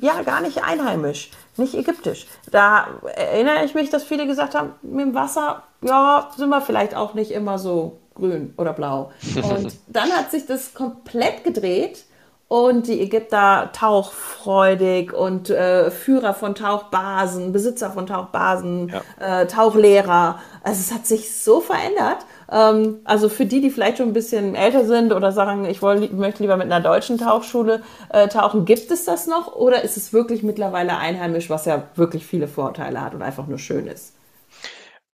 ja, 0.00 0.22
gar 0.22 0.40
nicht 0.40 0.62
einheimisch, 0.64 1.30
nicht 1.56 1.74
ägyptisch. 1.74 2.26
Da 2.50 2.86
erinnere 3.14 3.64
ich 3.64 3.74
mich, 3.74 3.90
dass 3.90 4.04
viele 4.04 4.26
gesagt 4.26 4.54
haben, 4.54 4.72
mit 4.82 5.00
dem 5.06 5.14
Wasser, 5.14 5.62
ja, 5.82 6.30
sind 6.36 6.48
wir 6.48 6.62
vielleicht 6.62 6.94
auch 6.94 7.14
nicht 7.14 7.32
immer 7.32 7.58
so 7.58 7.98
grün 8.14 8.54
oder 8.56 8.72
blau. 8.72 9.10
Und 9.36 9.74
dann 9.88 10.10
hat 10.12 10.30
sich 10.30 10.46
das 10.46 10.74
komplett 10.74 11.44
gedreht 11.44 12.04
und 12.50 12.88
die 12.88 13.00
Ägypter 13.00 13.70
tauchfreudig 13.72 15.12
und 15.12 15.50
äh, 15.50 15.92
Führer 15.92 16.34
von 16.34 16.56
Tauchbasen, 16.56 17.52
Besitzer 17.52 17.92
von 17.92 18.08
Tauchbasen, 18.08 18.88
ja. 18.88 19.42
äh, 19.42 19.46
Tauchlehrer. 19.46 20.40
Also 20.64 20.80
es 20.80 20.92
hat 20.92 21.06
sich 21.06 21.32
so 21.32 21.60
verändert. 21.60 22.26
Ähm, 22.50 23.02
also 23.04 23.28
für 23.28 23.46
die, 23.46 23.60
die 23.60 23.70
vielleicht 23.70 23.98
schon 23.98 24.08
ein 24.08 24.14
bisschen 24.14 24.56
älter 24.56 24.84
sind 24.84 25.12
oder 25.12 25.30
sagen, 25.30 25.64
ich 25.64 25.80
woll, 25.80 26.08
möchte 26.10 26.42
lieber 26.42 26.56
mit 26.56 26.66
einer 26.66 26.80
deutschen 26.80 27.18
Tauchschule 27.18 27.82
äh, 28.08 28.26
tauchen, 28.26 28.64
gibt 28.64 28.90
es 28.90 29.04
das 29.04 29.28
noch 29.28 29.54
oder 29.54 29.84
ist 29.84 29.96
es 29.96 30.12
wirklich 30.12 30.42
mittlerweile 30.42 30.96
einheimisch, 30.96 31.50
was 31.50 31.66
ja 31.66 31.84
wirklich 31.94 32.26
viele 32.26 32.48
Vorteile 32.48 33.00
hat 33.00 33.14
und 33.14 33.22
einfach 33.22 33.46
nur 33.46 33.58
schön 33.58 33.86
ist? 33.86 34.14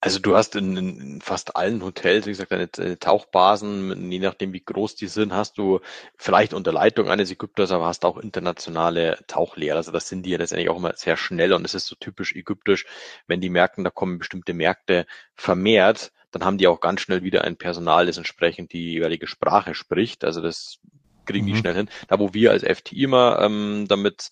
Also 0.01 0.19
du 0.19 0.37
hast 0.37 0.55
in, 0.57 0.77
in 0.77 1.21
fast 1.23 1.57
allen 1.57 1.83
Hotels, 1.83 2.27
wie 2.27 2.31
gesagt, 2.31 2.53
deine, 2.53 2.69
deine 2.69 2.99
Tauchbasen, 2.99 4.13
je 4.13 4.19
nachdem 4.19 4.53
wie 4.53 4.65
groß 4.65 4.95
die 4.95 5.09
sind, 5.09 5.33
hast 5.33 5.57
du 5.57 5.81
vielleicht 6.17 6.53
unter 6.53 6.71
Leitung 6.71 7.09
eines 7.09 7.31
Ägypters, 7.31 7.73
aber 7.73 7.87
hast 7.87 8.05
auch 8.05 8.19
internationale 8.19 9.19
Tauchlehrer. 9.27 9.77
Also 9.77 9.93
das 9.93 10.09
sind 10.09 10.25
die 10.25 10.31
ja 10.31 10.39
letztendlich 10.39 10.69
auch 10.69 10.77
immer 10.77 10.95
sehr 10.95 11.17
schnell 11.17 11.55
und 11.55 11.65
es 11.65 11.75
ist 11.75 11.87
so 11.87 11.97
typisch 11.97 12.35
ägyptisch, 12.35 12.85
wenn 13.27 13.41
die 13.41 13.49
merken, 13.49 13.85
da 13.85 13.91
kommen 13.91 14.19
bestimmte 14.19 14.53
Märkte 14.53 15.07
vermehrt, 15.35 16.13
dann 16.31 16.45
haben 16.45 16.59
die 16.59 16.69
auch 16.69 16.81
ganz 16.81 17.01
schnell 17.01 17.23
wieder 17.23 17.45
ein 17.45 17.57
Personal, 17.57 18.07
das 18.07 18.19
entsprechend 18.19 18.73
die 18.75 18.93
jeweilige 18.93 19.27
Sprache 19.27 19.75
spricht. 19.75 20.25
Also 20.25 20.43
das 20.43 20.79
kriegen 21.25 21.47
mhm. 21.47 21.53
die 21.53 21.57
schnell 21.57 21.75
hin. 21.75 21.91
Da 22.09 22.19
wo 22.19 22.35
wir 22.35 22.51
als 22.51 22.63
FTI 22.63 23.05
immer 23.05 23.41
ähm, 23.41 23.87
damit 23.89 24.31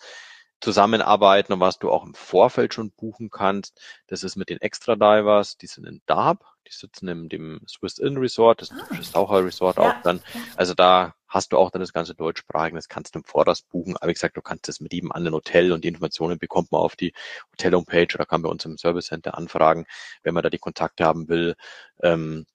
zusammenarbeiten 0.64 1.53
und 1.53 1.61
was 1.61 1.79
du 1.79 1.90
auch 1.90 2.05
im 2.05 2.14
Vorfeld 2.14 2.72
schon 2.74 2.90
buchen 2.90 3.31
kannst. 3.31 3.79
Das 4.07 4.24
ist 4.24 4.37
mit 4.37 4.48
den 4.48 4.61
Extra 4.61 4.96
Divers, 4.96 5.59
die 5.59 5.66
sind 5.66 5.87
in 5.87 6.00
Darb, 6.07 6.44
die 6.66 6.72
sitzen 6.72 7.07
in 7.09 7.29
dem 7.29 7.61
Swiss 7.68 7.98
Inn 7.98 8.16
Resort, 8.16 8.62
das 8.62 8.70
ist 8.70 8.74
ein 8.74 8.81
ah. 8.81 8.85
typisches 8.85 9.12
Taucher-Resort 9.12 9.77
ja. 9.77 9.83
auch 9.83 10.03
dann. 10.03 10.20
Also 10.57 10.72
da 10.72 11.14
hast 11.29 11.53
du 11.53 11.59
auch 11.59 11.70
dann 11.70 11.81
das 11.81 11.92
ganze 11.92 12.14
deutschsprachige, 12.14 12.77
das 12.77 12.88
kannst 12.88 13.14
du 13.14 13.18
im 13.18 13.24
Voraus 13.24 13.62
buchen. 13.62 13.96
Aber 13.98 14.09
wie 14.09 14.14
gesagt, 14.14 14.38
du 14.38 14.42
kannst 14.42 14.68
das 14.68 14.81
mit 14.81 14.92
jedem 14.94 15.12
anderen 15.12 15.35
Hotel 15.35 15.72
und 15.72 15.85
die 15.85 15.88
Informationen 15.88 16.38
bekommt 16.38 16.72
man 16.72 16.81
auf 16.81 16.96
die 16.96 17.12
Hotel-Homepage 17.53 18.14
oder 18.14 18.24
kann 18.24 18.40
bei 18.40 18.48
uns 18.48 18.64
im 18.64 18.79
Service 18.79 19.07
Center 19.07 19.37
anfragen, 19.37 19.85
wenn 20.22 20.33
man 20.33 20.42
da 20.42 20.48
die 20.48 20.59
Kontakte 20.59 21.05
haben 21.05 21.29
will. 21.29 21.57
Ähm, 22.03 22.46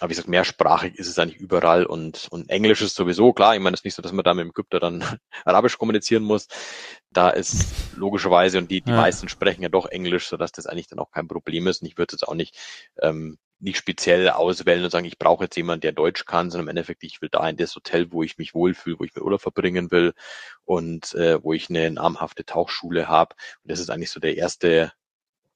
aber 0.00 0.10
wie 0.10 0.14
gesagt, 0.14 0.28
mehrsprachig 0.28 0.94
ist 0.96 1.08
es 1.08 1.18
eigentlich 1.18 1.40
überall 1.40 1.86
und, 1.86 2.28
und 2.30 2.50
Englisch 2.50 2.82
ist 2.82 2.96
sowieso 2.96 3.32
klar. 3.32 3.54
Ich 3.54 3.60
meine, 3.60 3.74
es 3.74 3.80
ist 3.80 3.84
nicht 3.84 3.94
so, 3.94 4.02
dass 4.02 4.12
man 4.12 4.24
da 4.24 4.34
mit 4.34 4.44
dem 4.44 4.50
Ägypter 4.50 4.78
dann 4.78 5.02
Arabisch 5.44 5.78
kommunizieren 5.78 6.22
muss. 6.22 6.48
Da 7.10 7.30
ist 7.30 7.96
logischerweise, 7.96 8.58
und 8.58 8.70
die, 8.70 8.82
die 8.82 8.90
ja. 8.90 8.96
meisten 8.96 9.28
sprechen 9.28 9.62
ja 9.62 9.70
doch 9.70 9.86
Englisch, 9.86 10.28
sodass 10.28 10.52
das 10.52 10.66
eigentlich 10.66 10.88
dann 10.88 10.98
auch 10.98 11.10
kein 11.10 11.28
Problem 11.28 11.66
ist. 11.66 11.80
Und 11.80 11.88
ich 11.88 11.96
würde 11.96 12.12
jetzt 12.12 12.28
auch 12.28 12.34
nicht, 12.34 12.58
ähm, 13.00 13.38
nicht 13.58 13.78
speziell 13.78 14.28
auswählen 14.28 14.84
und 14.84 14.90
sagen, 14.90 15.06
ich 15.06 15.18
brauche 15.18 15.44
jetzt 15.44 15.56
jemanden, 15.56 15.80
der 15.80 15.92
Deutsch 15.92 16.26
kann, 16.26 16.50
sondern 16.50 16.66
im 16.66 16.70
Endeffekt, 16.70 17.02
ich 17.02 17.22
will 17.22 17.30
da 17.30 17.48
in 17.48 17.56
das 17.56 17.74
Hotel, 17.74 18.12
wo 18.12 18.22
ich 18.22 18.36
mich 18.36 18.54
wohlfühle, 18.54 18.98
wo 18.98 19.04
ich 19.04 19.14
mir 19.14 19.22
Urlaub 19.22 19.40
verbringen 19.40 19.90
will 19.90 20.12
und 20.66 21.14
äh, 21.14 21.42
wo 21.42 21.54
ich 21.54 21.70
eine 21.70 21.90
namhafte 21.90 22.44
Tauchschule 22.44 23.08
habe. 23.08 23.34
Und 23.62 23.70
das 23.70 23.80
ist 23.80 23.88
eigentlich 23.88 24.10
so 24.10 24.20
der 24.20 24.36
erste 24.36 24.92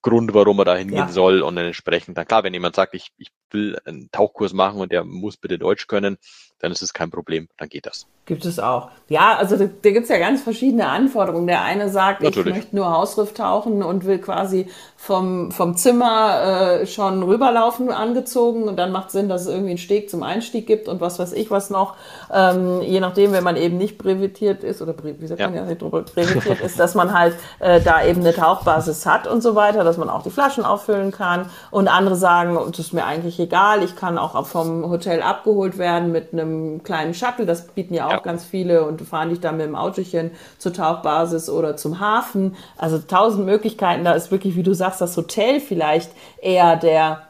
Grund, 0.01 0.33
warum 0.33 0.59
er 0.61 0.65
da 0.65 0.77
hingehen 0.77 0.97
ja. 0.97 1.09
soll 1.09 1.43
und 1.43 1.57
dann 1.57 1.67
entsprechend 1.67 2.17
dann 2.17 2.27
klar, 2.27 2.43
wenn 2.43 2.55
jemand 2.55 2.75
sagt, 2.75 2.95
ich, 2.95 3.11
ich 3.19 3.33
will 3.53 3.79
einen 3.85 4.11
Tauchkurs 4.11 4.53
machen 4.53 4.81
und 4.81 4.93
der 4.93 5.05
muss 5.05 5.37
bitte 5.37 5.59
Deutsch 5.59 5.87
können, 5.87 6.19
dann 6.61 6.73
ist 6.73 6.83
es 6.83 6.93
kein 6.93 7.11
Problem, 7.11 7.49
dann 7.57 7.69
geht 7.69 7.87
das. 7.87 8.07
Gibt 8.27 8.45
es 8.45 8.61
auch. 8.61 8.91
Ja, 9.09 9.37
also 9.39 9.57
da, 9.57 9.65
da 9.65 9.91
gibt 9.91 10.05
es 10.05 10.09
ja 10.09 10.19
ganz 10.19 10.43
verschiedene 10.43 10.87
Anforderungen. 10.87 11.47
Der 11.47 11.63
eine 11.63 11.89
sagt, 11.89 12.23
Natürlich. 12.23 12.47
ich 12.47 12.55
möchte 12.55 12.77
nur 12.77 12.93
Hausriff 12.93 13.35
tauchen 13.35 13.83
und 13.83 14.05
will 14.05 14.19
quasi 14.19 14.69
vom, 14.97 15.51
vom 15.51 15.77
Zimmer 15.77 16.83
äh, 16.83 16.87
schon 16.87 17.23
rüberlaufen 17.23 17.91
angezogen 17.91 18.65
und 18.69 18.77
dann 18.77 18.93
macht 18.93 19.11
Sinn, 19.11 19.29
dass 19.29 19.43
es 19.43 19.49
irgendwie 19.49 19.71
einen 19.71 19.79
Steg 19.79 20.11
zum 20.11 20.23
Einstieg 20.23 20.67
gibt 20.67 20.87
und 20.87 21.01
was 21.01 21.19
weiß 21.19 21.33
ich 21.33 21.51
was 21.51 21.71
noch. 21.71 21.97
Ähm, 22.33 22.83
je 22.83 23.01
nachdem, 23.01 23.33
wenn 23.33 23.43
man 23.43 23.57
eben 23.57 23.79
nicht 23.79 23.99
brevetiert 23.99 24.63
ist 24.63 24.81
oder 24.83 24.95
wie 25.03 25.27
sagt 25.27 25.41
man 25.41 25.55
ja, 25.55 25.65
nicht 25.65 25.81
brevetiert 25.81 26.61
ist, 26.61 26.79
dass 26.79 26.95
man 26.95 27.19
halt 27.19 27.35
äh, 27.59 27.81
da 27.81 28.05
eben 28.05 28.21
eine 28.21 28.35
Tauchbasis 28.35 29.07
hat 29.07 29.27
und 29.27 29.41
so 29.41 29.55
weiter, 29.57 29.83
dass 29.83 29.97
man 29.97 30.11
auch 30.11 30.23
die 30.23 30.31
Flaschen 30.31 30.65
auffüllen 30.65 31.11
kann. 31.11 31.47
Und 31.73 31.89
andere 31.89 32.15
sagen, 32.15 32.57
das 32.69 32.79
ist 32.79 32.93
mir 32.93 33.07
eigentlich 33.07 33.39
egal, 33.41 33.83
ich 33.83 33.97
kann 33.97 34.19
auch 34.19 34.47
vom 34.47 34.89
Hotel 34.89 35.23
abgeholt 35.23 35.79
werden 35.79 36.13
mit 36.13 36.33
einem 36.33 36.83
kleinen 36.83 37.15
Shuttle, 37.15 37.47
das 37.47 37.67
bieten 37.69 37.95
ja 37.95 38.07
auch 38.07 38.13
ja. 38.13 38.21
ganz 38.21 38.45
viele 38.45 38.85
und 38.85 39.01
fahren 39.03 39.31
dich 39.31 39.41
dann 39.41 39.57
mit 39.57 39.67
dem 39.67 39.75
Autochen 39.75 40.31
zur 40.59 40.73
Tauchbasis 40.73 41.51
oder 41.51 41.77
zum 41.77 41.99
Hafen. 41.99 42.55
Also 42.77 42.99
tausend 42.99 43.47
Möglichkeiten, 43.47 44.05
da 44.05 44.13
ist 44.13 44.31
wirklich, 44.31 44.55
wie 44.55 44.63
du 44.63 44.75
sagst, 44.75 45.01
das 45.01 45.17
Hotel 45.17 45.61
vielleicht 45.61 46.13
eher 46.41 46.77
der 46.77 47.23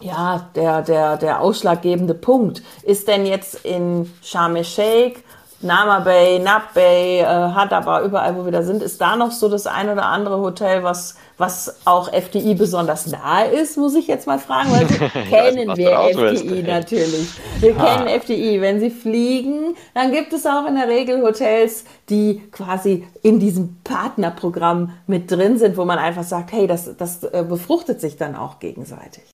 ja, 0.00 0.48
der, 0.54 0.82
der, 0.82 1.16
der 1.16 1.40
ausschlaggebende 1.40 2.14
Punkt. 2.14 2.62
Ist 2.84 3.08
denn 3.08 3.26
jetzt 3.26 3.64
in 3.64 4.12
Sharm 4.22 4.54
el-Sheikh 4.54 5.24
Nama 5.60 5.98
Bay, 5.98 6.38
Nab 6.38 6.72
Bay, 6.72 7.18
äh, 7.18 7.24
Hadaba, 7.24 8.02
überall, 8.04 8.36
wo 8.36 8.44
wir 8.44 8.52
da 8.52 8.62
sind, 8.62 8.80
ist 8.80 9.00
da 9.00 9.16
noch 9.16 9.32
so 9.32 9.48
das 9.48 9.66
ein 9.66 9.88
oder 9.88 10.06
andere 10.06 10.38
Hotel, 10.38 10.84
was, 10.84 11.16
was 11.36 11.80
auch 11.84 12.12
FDI 12.12 12.54
besonders 12.54 13.08
nahe 13.08 13.48
ist, 13.48 13.76
muss 13.76 13.96
ich 13.96 14.06
jetzt 14.06 14.28
mal 14.28 14.38
fragen, 14.38 14.70
weil 14.70 14.86
kennen 15.28 15.76
wir 15.76 15.98
FDI 16.10 16.62
natürlich. 16.62 17.28
Wir 17.58 17.76
ha. 17.76 17.96
kennen 17.96 18.20
FDI. 18.20 18.60
Wenn 18.60 18.78
Sie 18.78 18.90
fliegen, 18.90 19.74
dann 19.94 20.12
gibt 20.12 20.32
es 20.32 20.46
auch 20.46 20.64
in 20.68 20.76
der 20.76 20.86
Regel 20.86 21.22
Hotels, 21.22 21.84
die 22.08 22.40
quasi 22.52 23.08
in 23.22 23.40
diesem 23.40 23.80
Partnerprogramm 23.82 24.92
mit 25.08 25.28
drin 25.28 25.58
sind, 25.58 25.76
wo 25.76 25.84
man 25.84 25.98
einfach 25.98 26.22
sagt, 26.22 26.52
hey, 26.52 26.68
das, 26.68 26.96
das 26.96 27.24
äh, 27.24 27.44
befruchtet 27.46 28.00
sich 28.00 28.16
dann 28.16 28.36
auch 28.36 28.60
gegenseitig. 28.60 29.24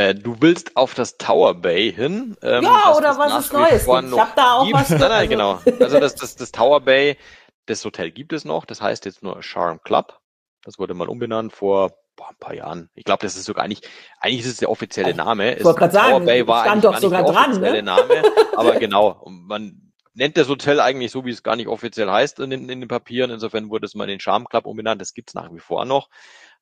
Äh, 0.00 0.14
du 0.14 0.36
willst 0.40 0.78
auf 0.78 0.94
das 0.94 1.18
Tower 1.18 1.52
Bay 1.52 1.92
hin. 1.92 2.34
Ähm, 2.40 2.64
ja, 2.64 2.94
oder 2.96 3.18
was 3.18 3.44
ist 3.44 3.52
Neues? 3.52 3.82
Ich 3.82 3.88
habe 3.88 4.32
da 4.34 4.54
auch 4.54 4.64
gibt. 4.64 4.78
was. 4.78 4.88
Nein, 4.88 5.00
nein, 5.00 5.12
also. 5.12 5.28
genau. 5.28 5.60
Also 5.78 6.00
das, 6.00 6.14
das, 6.14 6.36
das 6.36 6.52
Tower 6.52 6.80
Bay, 6.80 7.18
das 7.66 7.84
Hotel 7.84 8.10
gibt 8.10 8.32
es 8.32 8.46
noch. 8.46 8.64
Das 8.64 8.80
heißt 8.80 9.04
jetzt 9.04 9.22
nur 9.22 9.42
Charm 9.42 9.82
Club. 9.82 10.18
Das 10.64 10.78
wurde 10.78 10.94
mal 10.94 11.06
umbenannt 11.06 11.52
vor 11.52 11.90
boah, 12.16 12.30
ein 12.30 12.36
paar 12.40 12.54
Jahren. 12.54 12.88
Ich 12.94 13.04
glaube, 13.04 13.22
das 13.22 13.36
ist 13.36 13.44
sogar 13.44 13.68
nicht, 13.68 13.86
eigentlich 14.20 14.40
ist 14.40 14.52
es 14.52 14.56
der 14.56 14.70
offizielle 14.70 15.14
Name. 15.14 15.56
Ich 15.56 15.64
wollte 15.64 15.80
gerade 15.80 15.92
sagen, 15.92 16.24
Bay 16.24 16.46
war 16.46 16.64
stand 16.64 16.84
doch 16.84 16.96
sogar 16.98 17.22
der 17.22 17.32
dran, 17.32 17.60
ne? 17.60 17.82
Name, 17.82 18.22
aber 18.56 18.76
genau. 18.76 19.22
Man 19.26 19.92
nennt 20.14 20.38
das 20.38 20.48
Hotel 20.48 20.80
eigentlich 20.80 21.10
so, 21.10 21.26
wie 21.26 21.30
es 21.30 21.42
gar 21.42 21.56
nicht 21.56 21.68
offiziell 21.68 22.10
heißt 22.10 22.40
in 22.40 22.48
den, 22.48 22.70
in 22.70 22.80
den 22.80 22.88
Papieren. 22.88 23.30
Insofern 23.30 23.68
wurde 23.68 23.84
es 23.84 23.94
mal 23.94 24.04
in 24.04 24.10
den 24.10 24.20
Charm 24.20 24.48
Club 24.48 24.64
umbenannt. 24.64 25.02
Das 25.02 25.12
gibt's 25.12 25.34
nach 25.34 25.52
wie 25.52 25.58
vor 25.58 25.84
noch. 25.84 26.08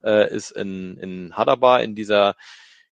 Äh, 0.03 0.35
ist 0.35 0.51
in, 0.51 0.97
in 0.99 1.37
Hadaba 1.37 1.79
in 1.79 1.95
dieser 1.95 2.35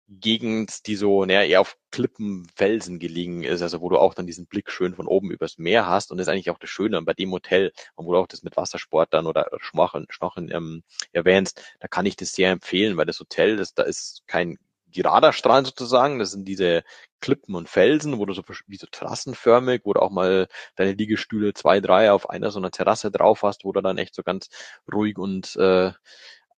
Gegend, 0.07 0.85
die 0.87 0.95
so 0.95 1.25
naja, 1.25 1.43
eher 1.43 1.61
auf 1.61 1.77
Klippen, 1.91 2.47
Felsen 2.55 2.99
gelegen 2.99 3.43
ist, 3.43 3.61
also 3.61 3.81
wo 3.81 3.89
du 3.89 3.97
auch 3.97 4.13
dann 4.13 4.27
diesen 4.27 4.45
Blick 4.45 4.69
schön 4.69 4.93
von 4.95 5.07
oben 5.07 5.31
übers 5.31 5.57
Meer 5.57 5.87
hast. 5.87 6.11
Und 6.11 6.17
das 6.17 6.27
ist 6.27 6.33
eigentlich 6.33 6.51
auch 6.51 6.59
das 6.59 6.69
Schöne 6.69 7.01
bei 7.01 7.13
dem 7.13 7.31
Hotel, 7.31 7.71
wo 7.95 8.11
du 8.11 8.19
auch 8.19 8.27
das 8.27 8.43
mit 8.43 8.55
Wassersport 8.57 9.13
dann 9.13 9.25
oder 9.27 9.49
Schmacheln, 9.59 10.05
Schnorcheln 10.09 10.51
ähm, 10.51 10.83
erwähnst, 11.11 11.61
da 11.79 11.87
kann 11.87 12.05
ich 12.05 12.15
das 12.15 12.33
sehr 12.33 12.51
empfehlen, 12.51 12.97
weil 12.97 13.05
das 13.05 13.19
Hotel, 13.19 13.57
das, 13.57 13.73
da 13.73 13.83
ist 13.83 14.23
kein 14.27 14.57
Radarstrahlen 14.97 15.65
sozusagen, 15.65 16.19
das 16.19 16.31
sind 16.31 16.45
diese 16.47 16.83
Klippen 17.19 17.55
und 17.55 17.67
Felsen, 17.67 18.19
wo 18.19 18.25
du 18.25 18.33
so 18.33 18.43
wie 18.67 18.77
so 18.77 18.87
terrassenförmig, 18.87 19.81
wo 19.83 19.93
du 19.93 20.01
auch 20.01 20.11
mal 20.11 20.47
deine 20.75 20.93
Liegestühle 20.93 21.53
zwei, 21.53 21.81
drei 21.81 22.11
auf 22.11 22.29
einer 22.29 22.51
so 22.51 22.59
einer 22.59 22.71
Terrasse 22.71 23.11
drauf 23.11 23.43
hast, 23.43 23.65
wo 23.65 23.71
du 23.71 23.81
dann 23.81 23.97
echt 23.97 24.15
so 24.15 24.23
ganz 24.23 24.49
ruhig 24.91 25.17
und 25.17 25.55
äh, 25.57 25.91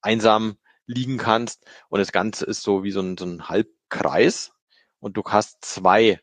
einsam 0.01 0.57
liegen 0.87 1.17
kannst. 1.17 1.65
Und 1.89 1.99
das 1.99 2.11
Ganze 2.11 2.45
ist 2.45 2.63
so 2.63 2.83
wie 2.83 2.91
so 2.91 3.01
ein, 3.01 3.17
so 3.17 3.25
ein 3.25 3.47
Halbkreis 3.47 4.51
und 4.99 5.17
du 5.17 5.23
hast 5.25 5.63
zwei, 5.63 6.19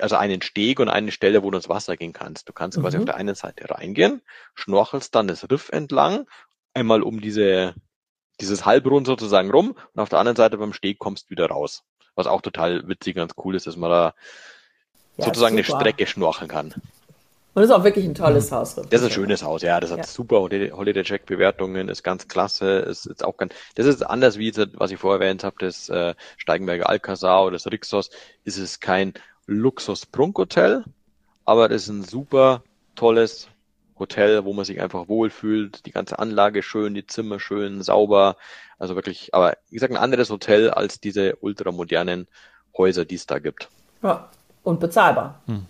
also 0.00 0.16
einen 0.16 0.40
Steg 0.40 0.80
und 0.80 0.88
eine 0.88 1.12
Stelle, 1.12 1.42
wo 1.42 1.50
du 1.50 1.58
ins 1.58 1.68
Wasser 1.68 1.96
gehen 1.96 2.12
kannst. 2.12 2.48
Du 2.48 2.52
kannst 2.52 2.78
mhm. 2.78 2.82
quasi 2.82 2.98
auf 2.98 3.04
der 3.04 3.16
einen 3.16 3.34
Seite 3.34 3.68
reingehen, 3.70 4.22
schnorchelst 4.54 5.14
dann 5.14 5.28
das 5.28 5.50
Riff 5.50 5.68
entlang, 5.68 6.26
einmal 6.72 7.02
um 7.02 7.20
diese, 7.20 7.74
dieses 8.40 8.64
Halbrund 8.64 9.06
sozusagen 9.06 9.50
rum 9.50 9.76
und 9.92 10.00
auf 10.00 10.08
der 10.08 10.20
anderen 10.20 10.36
Seite 10.36 10.56
beim 10.56 10.72
Steg 10.72 10.98
kommst 10.98 11.28
wieder 11.30 11.46
raus. 11.46 11.82
Was 12.14 12.26
auch 12.26 12.42
total 12.42 12.86
witzig, 12.88 13.16
ganz 13.16 13.34
cool 13.38 13.54
ist, 13.54 13.66
dass 13.66 13.76
man 13.76 13.90
da 13.90 14.14
ja, 15.16 15.24
sozusagen 15.24 15.56
eine 15.56 15.64
Strecke 15.64 16.06
schnorcheln 16.06 16.48
kann. 16.48 16.74
Und 17.54 17.62
ist 17.62 17.70
auch 17.70 17.84
wirklich 17.84 18.06
ein 18.06 18.14
tolles 18.14 18.50
mhm. 18.50 18.56
Haus. 18.56 18.74
Das 18.74 18.86
ist 19.00 19.04
ein 19.04 19.10
schönes 19.10 19.42
Haus, 19.42 19.62
ja. 19.62 19.78
Das 19.78 19.90
hat 19.90 19.98
ja. 19.98 20.04
super 20.04 20.36
Holiday 20.40 21.02
Check 21.02 21.26
Bewertungen, 21.26 21.88
ist 21.88 22.02
ganz 22.02 22.28
klasse, 22.28 22.78
ist 22.78 23.04
jetzt 23.06 23.24
auch 23.24 23.36
ganz, 23.36 23.54
das 23.74 23.86
ist 23.86 24.02
anders 24.02 24.38
wie, 24.38 24.52
was 24.74 24.90
ich 24.90 24.98
vorher 24.98 25.20
erwähnt 25.20 25.44
habe, 25.44 25.56
das 25.58 25.88
äh, 25.88 26.14
Steigenberger 26.38 26.88
Alcazar 26.88 27.44
oder 27.44 27.52
das 27.52 27.66
Rixos, 27.66 28.10
ist 28.44 28.58
es 28.58 28.80
kein 28.80 29.12
Luxus 29.46 30.06
Prunkhotel, 30.06 30.84
aber 31.44 31.68
das 31.68 31.82
ist 31.82 31.88
ein 31.88 32.04
super 32.04 32.62
tolles 32.94 33.48
Hotel, 33.98 34.44
wo 34.44 34.52
man 34.52 34.64
sich 34.64 34.80
einfach 34.80 35.08
wohlfühlt, 35.08 35.84
die 35.86 35.92
ganze 35.92 36.18
Anlage 36.18 36.62
schön, 36.62 36.94
die 36.94 37.06
Zimmer 37.06 37.38
schön, 37.38 37.82
sauber. 37.82 38.36
Also 38.78 38.96
wirklich, 38.96 39.34
aber 39.34 39.56
wie 39.68 39.76
gesagt, 39.76 39.92
ein 39.92 40.02
anderes 40.02 40.30
Hotel 40.30 40.70
als 40.70 41.00
diese 41.00 41.36
ultramodernen 41.36 42.26
Häuser, 42.76 43.04
die 43.04 43.14
es 43.14 43.26
da 43.26 43.38
gibt. 43.38 43.68
Ja, 44.02 44.28
und 44.64 44.80
bezahlbar. 44.80 45.40
Hm. 45.46 45.66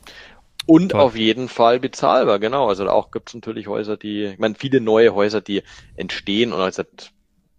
Und 0.66 0.90
Toll. 0.90 1.00
auf 1.00 1.16
jeden 1.16 1.48
Fall 1.48 1.80
bezahlbar, 1.80 2.38
genau. 2.38 2.68
Also 2.68 2.88
auch 2.88 3.10
gibt 3.10 3.28
es 3.28 3.34
natürlich 3.34 3.66
Häuser, 3.66 3.96
die, 3.96 4.24
ich 4.26 4.38
meine, 4.38 4.54
viele 4.54 4.80
neue 4.80 5.14
Häuser, 5.14 5.40
die 5.40 5.62
entstehen 5.96 6.52
und 6.52 6.60
also 6.60 6.84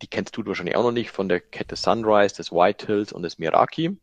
die 0.02 0.08
kennst 0.08 0.36
du 0.38 0.46
wahrscheinlich 0.46 0.76
auch 0.76 0.84
noch 0.84 0.92
nicht 0.92 1.12
von 1.12 1.30
der 1.30 1.40
Kette 1.40 1.76
Sunrise, 1.76 2.36
des 2.36 2.52
White 2.52 2.86
Hills 2.86 3.12
und 3.12 3.24
des 3.24 3.40
Miraki. 3.40 3.98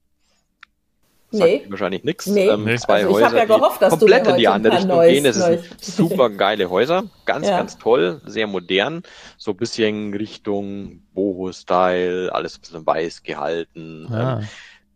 Sagt 1.32 1.44
nee. 1.44 1.66
wahrscheinlich 1.68 2.02
nichts. 2.02 2.26
Nee. 2.26 2.48
Ähm, 2.48 2.66
zwei 2.78 3.04
also 3.04 3.14
Häuser, 3.14 3.36
ja 3.36 3.44
gehofft, 3.44 3.80
dass 3.80 3.90
komplett 3.90 4.26
in 4.26 4.36
die 4.36 4.48
andere 4.48 4.72
Richtung 4.74 4.88
Neues, 4.88 5.12
gehen. 5.12 5.26
Es 5.26 5.36
sind 5.36 5.64
super 5.80 6.28
geile 6.28 6.68
Häuser, 6.68 7.04
ganz, 7.24 7.46
ja. 7.46 7.56
ganz 7.56 7.78
toll, 7.78 8.20
sehr 8.26 8.48
modern, 8.48 9.04
so 9.38 9.52
ein 9.52 9.56
bisschen 9.56 10.12
Richtung 10.12 11.02
Boho-Style, 11.14 12.34
alles 12.34 12.58
ein 12.58 12.60
bisschen 12.62 12.86
weiß 12.86 13.22
gehalten. 13.22 14.08
Ah. 14.12 14.42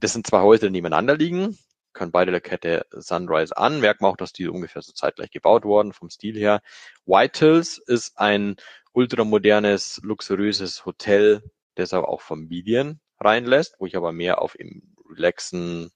Das 0.01 0.12
sind 0.12 0.27
zwei 0.27 0.40
Häuser, 0.40 0.67
die 0.67 0.73
nebeneinander 0.73 1.17
liegen 1.17 1.57
können 1.95 2.13
beide 2.13 2.31
der 2.31 2.41
Kette 2.41 2.87
Sunrise 2.91 3.57
an. 3.57 3.81
Merkt 3.81 4.01
man 4.01 4.11
auch, 4.11 4.17
dass 4.17 4.33
die 4.33 4.49
ungefähr 4.49 4.83
so 4.83 4.93
zeitgleich 4.93 5.31
gebaut 5.31 5.65
wurden 5.65 5.93
vom 5.93 6.11
Stil 6.11 6.37
her. 6.37 6.61
White 7.07 7.39
Hills 7.39 7.79
ist 7.79 8.19
ein 8.19 8.57
ultramodernes, 8.93 10.01
luxuriöses 10.03 10.85
Hotel, 10.85 11.43
das 11.77 11.93
aber 11.93 12.09
auch 12.09 12.21
Familien 12.21 13.01
reinlässt, 13.21 13.77
wo 13.79 13.87
ich 13.87 13.97
aber 13.97 14.13
mehr 14.13 14.43
auf 14.43 14.59
im 14.59 14.95
Relaxen, 15.11 15.91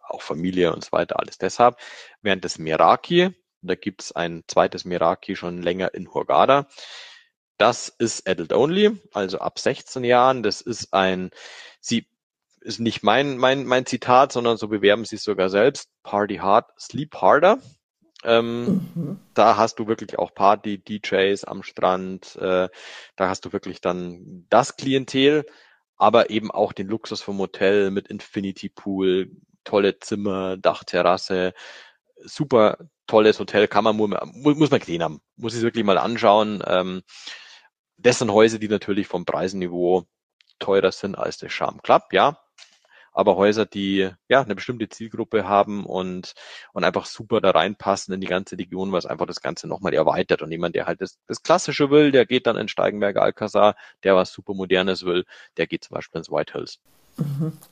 auch 0.00 0.22
Familie 0.22 0.72
und 0.72 0.84
so 0.84 0.92
weiter, 0.92 1.18
alles 1.18 1.38
deshalb. 1.38 1.76
Während 2.22 2.44
des 2.44 2.58
Meraki, 2.58 3.30
da 3.62 3.74
gibt's 3.74 4.12
ein 4.12 4.44
zweites 4.46 4.84
Meraki 4.84 5.36
schon 5.36 5.62
länger 5.62 5.94
in 5.94 6.12
Hurghada. 6.12 6.68
Das 7.58 7.88
ist 7.88 8.28
Adult 8.28 8.52
Only, 8.52 9.00
also 9.12 9.38
ab 9.40 9.58
16 9.58 10.04
Jahren. 10.04 10.42
Das 10.42 10.60
ist 10.60 10.94
ein, 10.94 11.30
sie 11.80 12.06
ist 12.60 12.80
nicht 12.80 13.02
mein, 13.02 13.38
mein, 13.38 13.64
mein 13.64 13.86
Zitat, 13.86 14.32
sondern 14.32 14.56
so 14.56 14.68
bewerben 14.68 15.04
sie 15.04 15.16
es 15.16 15.24
sogar 15.24 15.48
selbst. 15.48 15.88
Party 16.02 16.36
hard, 16.36 16.66
sleep 16.78 17.14
harder. 17.16 17.58
Ähm, 18.24 18.90
mhm. 18.94 19.20
Da 19.34 19.56
hast 19.56 19.78
du 19.78 19.86
wirklich 19.86 20.18
auch 20.18 20.34
Party, 20.34 20.78
DJs 20.78 21.44
am 21.44 21.62
Strand. 21.62 22.36
Äh, 22.36 22.68
da 23.16 23.28
hast 23.28 23.44
du 23.44 23.52
wirklich 23.52 23.80
dann 23.80 24.46
das 24.50 24.76
Klientel, 24.76 25.46
aber 25.96 26.30
eben 26.30 26.50
auch 26.50 26.72
den 26.72 26.88
Luxus 26.88 27.22
vom 27.22 27.38
Hotel 27.38 27.90
mit 27.90 28.08
Infinity 28.08 28.68
Pool, 28.68 29.30
tolle 29.64 29.98
Zimmer, 29.98 30.56
Dachterrasse, 30.56 31.54
super 32.24 32.78
tolles 33.06 33.38
Hotel, 33.38 33.68
kann 33.68 33.84
man 33.84 33.96
muss, 33.96 34.10
muss 34.56 34.70
man 34.70 34.80
gesehen 34.80 35.02
haben, 35.02 35.20
muss 35.36 35.54
ich 35.54 35.62
wirklich 35.62 35.84
mal 35.84 35.98
anschauen. 35.98 36.62
Ähm, 36.66 37.02
das 37.96 38.18
sind 38.18 38.32
Häuser, 38.32 38.58
die 38.58 38.68
natürlich 38.68 39.06
vom 39.06 39.24
Preisniveau 39.24 40.06
teurer 40.58 40.92
sind 40.92 41.16
als 41.16 41.38
der 41.38 41.48
Charm 41.50 41.80
Club, 41.82 42.12
ja 42.12 42.38
aber 43.18 43.34
Häuser, 43.34 43.66
die 43.66 44.08
ja 44.28 44.42
eine 44.42 44.54
bestimmte 44.54 44.88
Zielgruppe 44.88 45.48
haben 45.48 45.84
und, 45.84 46.34
und 46.72 46.84
einfach 46.84 47.04
super 47.04 47.40
da 47.40 47.50
reinpassen 47.50 48.14
in 48.14 48.20
die 48.20 48.28
ganze 48.28 48.56
Region, 48.56 48.92
was 48.92 49.06
einfach 49.06 49.26
das 49.26 49.40
Ganze 49.40 49.66
nochmal 49.66 49.92
erweitert. 49.92 50.40
Und 50.40 50.52
jemand, 50.52 50.76
der 50.76 50.86
halt 50.86 51.00
das, 51.00 51.18
das 51.26 51.42
Klassische 51.42 51.90
will, 51.90 52.12
der 52.12 52.26
geht 52.26 52.46
dann 52.46 52.56
in 52.56 52.68
Steigenberger 52.68 53.22
Alcazar, 53.22 53.74
der 54.04 54.14
was 54.14 54.32
super 54.32 54.54
Modernes 54.54 55.04
will, 55.04 55.24
der 55.56 55.66
geht 55.66 55.82
zum 55.82 55.96
Beispiel 55.96 56.18
ins 56.18 56.30
White 56.30 56.52
Hills. 56.52 56.78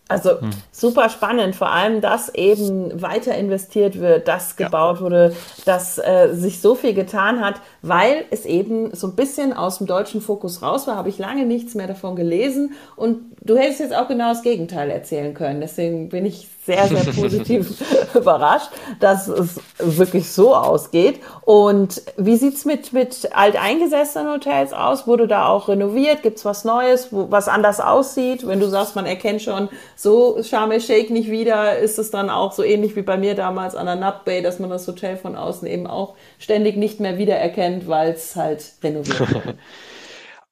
Also 0.09 0.41
hm. 0.41 0.51
super 0.71 1.09
spannend, 1.09 1.57
vor 1.57 1.71
allem, 1.71 2.01
dass 2.01 2.33
eben 2.33 3.03
weiter 3.03 3.35
investiert 3.35 3.99
wird, 3.99 4.29
dass 4.29 4.57
gebaut 4.57 4.99
ja. 4.99 5.03
wurde, 5.03 5.37
dass 5.65 5.99
äh, 5.99 6.29
sich 6.33 6.61
so 6.61 6.77
viel 6.77 6.95
getan 6.95 7.45
hat, 7.45 7.57
weil 7.83 8.25
es 8.31 8.45
eben 8.45 8.95
so 8.95 9.09
ein 9.09 9.17
bisschen 9.17 9.53
aus 9.53 9.79
dem 9.79 9.89
deutschen 9.89 10.21
Fokus 10.21 10.63
raus 10.63 10.87
war, 10.87 10.97
habe 10.97 11.09
ich 11.09 11.19
lange 11.19 11.45
nichts 11.45 11.75
mehr 11.75 11.89
davon 11.89 12.15
gelesen 12.15 12.75
und 12.95 13.19
du 13.43 13.57
hättest 13.57 13.81
jetzt 13.81 13.97
auch 13.97 14.07
genau 14.07 14.29
das 14.29 14.43
Gegenteil 14.43 14.91
erzählen 14.91 15.35
können. 15.35 15.61
Deswegen 15.61 16.09
bin 16.09 16.25
ich 16.25 16.49
sehr, 16.67 16.89
sehr 16.89 17.13
positiv 17.15 17.83
überrascht, 18.15 18.69
dass 19.01 19.29
es 19.29 19.61
wirklich 19.79 20.31
so 20.31 20.55
ausgeht. 20.55 21.21
Und 21.43 22.03
wie 22.17 22.37
sieht's 22.37 22.65
mit, 22.65 22.93
mit 22.93 23.31
alteingesessenen 23.33 24.33
Hotels 24.33 24.73
aus? 24.73 25.07
Wurde 25.07 25.29
da 25.29 25.47
auch 25.47 25.69
renoviert? 25.69 26.23
Gibt's 26.23 26.45
was 26.45 26.65
Neues, 26.65 27.13
wo, 27.13 27.31
was 27.31 27.49
anders 27.49 27.81
aussieht? 27.81 28.47
Wenn 28.47 28.61
du 28.61 28.69
sagst, 28.69 28.97
man 28.97 29.07
erkennt 29.07 29.43
schon, 29.43 29.69
so 29.95 30.43
Sharm 30.43 30.73
el-Sheikh 30.73 31.13
nicht 31.13 31.31
wieder, 31.31 31.79
ist 31.79 31.99
es 31.99 32.11
dann 32.11 32.29
auch 32.29 32.53
so 32.53 32.65
ähnlich 32.65 32.97
wie 32.97 33.03
bei 33.03 33.17
mir 33.17 33.35
damals 33.35 33.77
an 33.77 33.87
der 33.87 33.97
Nut 33.97 34.25
Bay, 34.25 34.43
dass 34.43 34.59
man 34.59 34.69
das 34.69 34.87
Hotel 34.89 35.17
von 35.17 35.37
außen 35.37 35.67
eben 35.69 35.87
auch 35.87 36.17
ständig 36.39 36.77
nicht 36.77 36.99
mehr 36.99 37.17
wiedererkennt, 37.17 37.87
weil 37.87 38.13
es 38.13 38.35
halt 38.35 38.73
renoviert 38.83 39.21
wurde. 39.33 39.55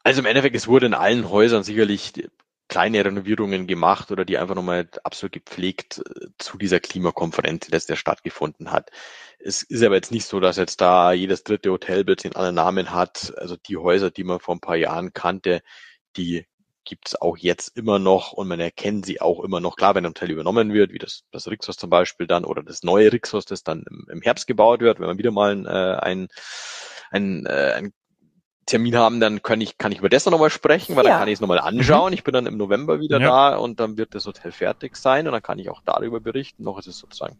Also 0.07 0.21
im 0.21 0.27
Endeffekt, 0.27 0.55
es 0.55 0.69
wurde 0.69 0.85
in 0.85 0.93
allen 0.93 1.31
Häusern 1.31 1.63
sicherlich 1.63 2.13
kleine 2.69 3.05
Renovierungen 3.05 3.67
gemacht 3.67 4.11
oder 4.11 4.25
die 4.25 4.39
einfach 4.39 4.55
nochmal 4.55 4.89
absolut 5.03 5.33
gepflegt 5.33 5.99
äh, 5.99 6.29
zu 6.39 6.59
dieser 6.59 6.81
Klimakonferenz, 6.81 7.67
die 7.67 7.73
letztes 7.73 7.99
stattgefunden 7.99 8.71
hat. 8.71 8.91
Es 9.39 9.63
ist 9.63 9.83
aber 9.83 9.97
jetzt 9.97 10.13
nicht 10.13 10.27
so, 10.27 10.41
dass 10.41 10.57
jetzt 10.57 10.81
da 10.81 11.13
jedes 11.13 11.45
dritte 11.45 11.71
Hotel 11.71 12.05
einen 12.07 12.37
anderen 12.37 12.55
Namen 12.55 12.91
hat. 12.93 13.35
Also 13.37 13.57
die 13.57 13.77
Häuser, 13.77 14.11
die 14.11 14.25
man 14.25 14.41
vor 14.41 14.55
ein 14.55 14.61
paar 14.61 14.77
Jahren 14.77 15.13
kannte, 15.13 15.63
die 16.17 16.47
gibt 16.85 17.09
es 17.09 17.21
auch 17.21 17.37
jetzt 17.37 17.77
immer 17.77 17.99
noch 17.99 18.33
und 18.33 18.49
man 18.49 18.61
erkennt 18.61 19.07
sie 19.07 19.21
auch 19.21 19.43
immer 19.43 19.61
noch. 19.61 19.77
Klar, 19.77 19.95
wenn 19.95 20.05
ein 20.05 20.11
Hotel 20.11 20.31
übernommen 20.31 20.73
wird, 20.73 20.93
wie 20.93 20.99
das, 20.99 21.25
das 21.31 21.49
Rixos 21.49 21.77
zum 21.77 21.91
Beispiel 21.91 22.27
dann 22.27 22.45
oder 22.45 22.63
das 22.63 22.83
neue 22.83 23.13
Rixos, 23.13 23.45
das 23.47 23.63
dann 23.63 23.85
im, 23.89 24.07
im 24.11 24.23
Herbst 24.23 24.47
gebaut 24.47 24.81
wird, 24.81 25.01
wenn 25.01 25.07
man 25.07 25.19
wieder 25.19 25.31
mal 25.31 25.67
äh, 25.67 26.01
ein, 26.01 26.29
ein, 27.11 27.47
äh, 27.47 27.73
ein 27.77 27.93
Termin 28.67 28.97
haben, 28.97 29.21
dann 29.21 29.43
kann 29.43 29.61
ich, 29.61 29.79
kann 29.79 29.93
ich 29.93 29.99
über 29.99 30.09
das 30.09 30.27
nochmal 30.27 30.51
sprechen, 30.51 30.97
weil 30.97 31.05
ja. 31.05 31.11
dann 31.11 31.19
kann 31.21 31.29
ich 31.29 31.35
es 31.35 31.41
nochmal 31.41 31.59
anschauen. 31.59 32.11
Mhm. 32.11 32.15
Ich 32.15 32.25
bin 32.25 32.33
dann 32.33 32.47
im 32.47 32.57
November 32.57 33.01
wieder 33.01 33.21
ja. 33.21 33.51
da 33.51 33.57
und 33.57 33.81
dann 33.81 33.97
wird 33.97 34.15
das 34.15 34.27
Hotel 34.27 34.53
fertig 34.53 34.97
sein 34.97 35.27
und 35.27 35.33
dann 35.33 35.43
kann 35.43 35.59
ich 35.59 35.71
auch 35.71 35.83
darüber 35.85 36.21
berichten. 36.21 36.65
Noch 36.65 36.79
ist 36.79 36.87
es 36.87 36.99
sozusagen 36.99 37.37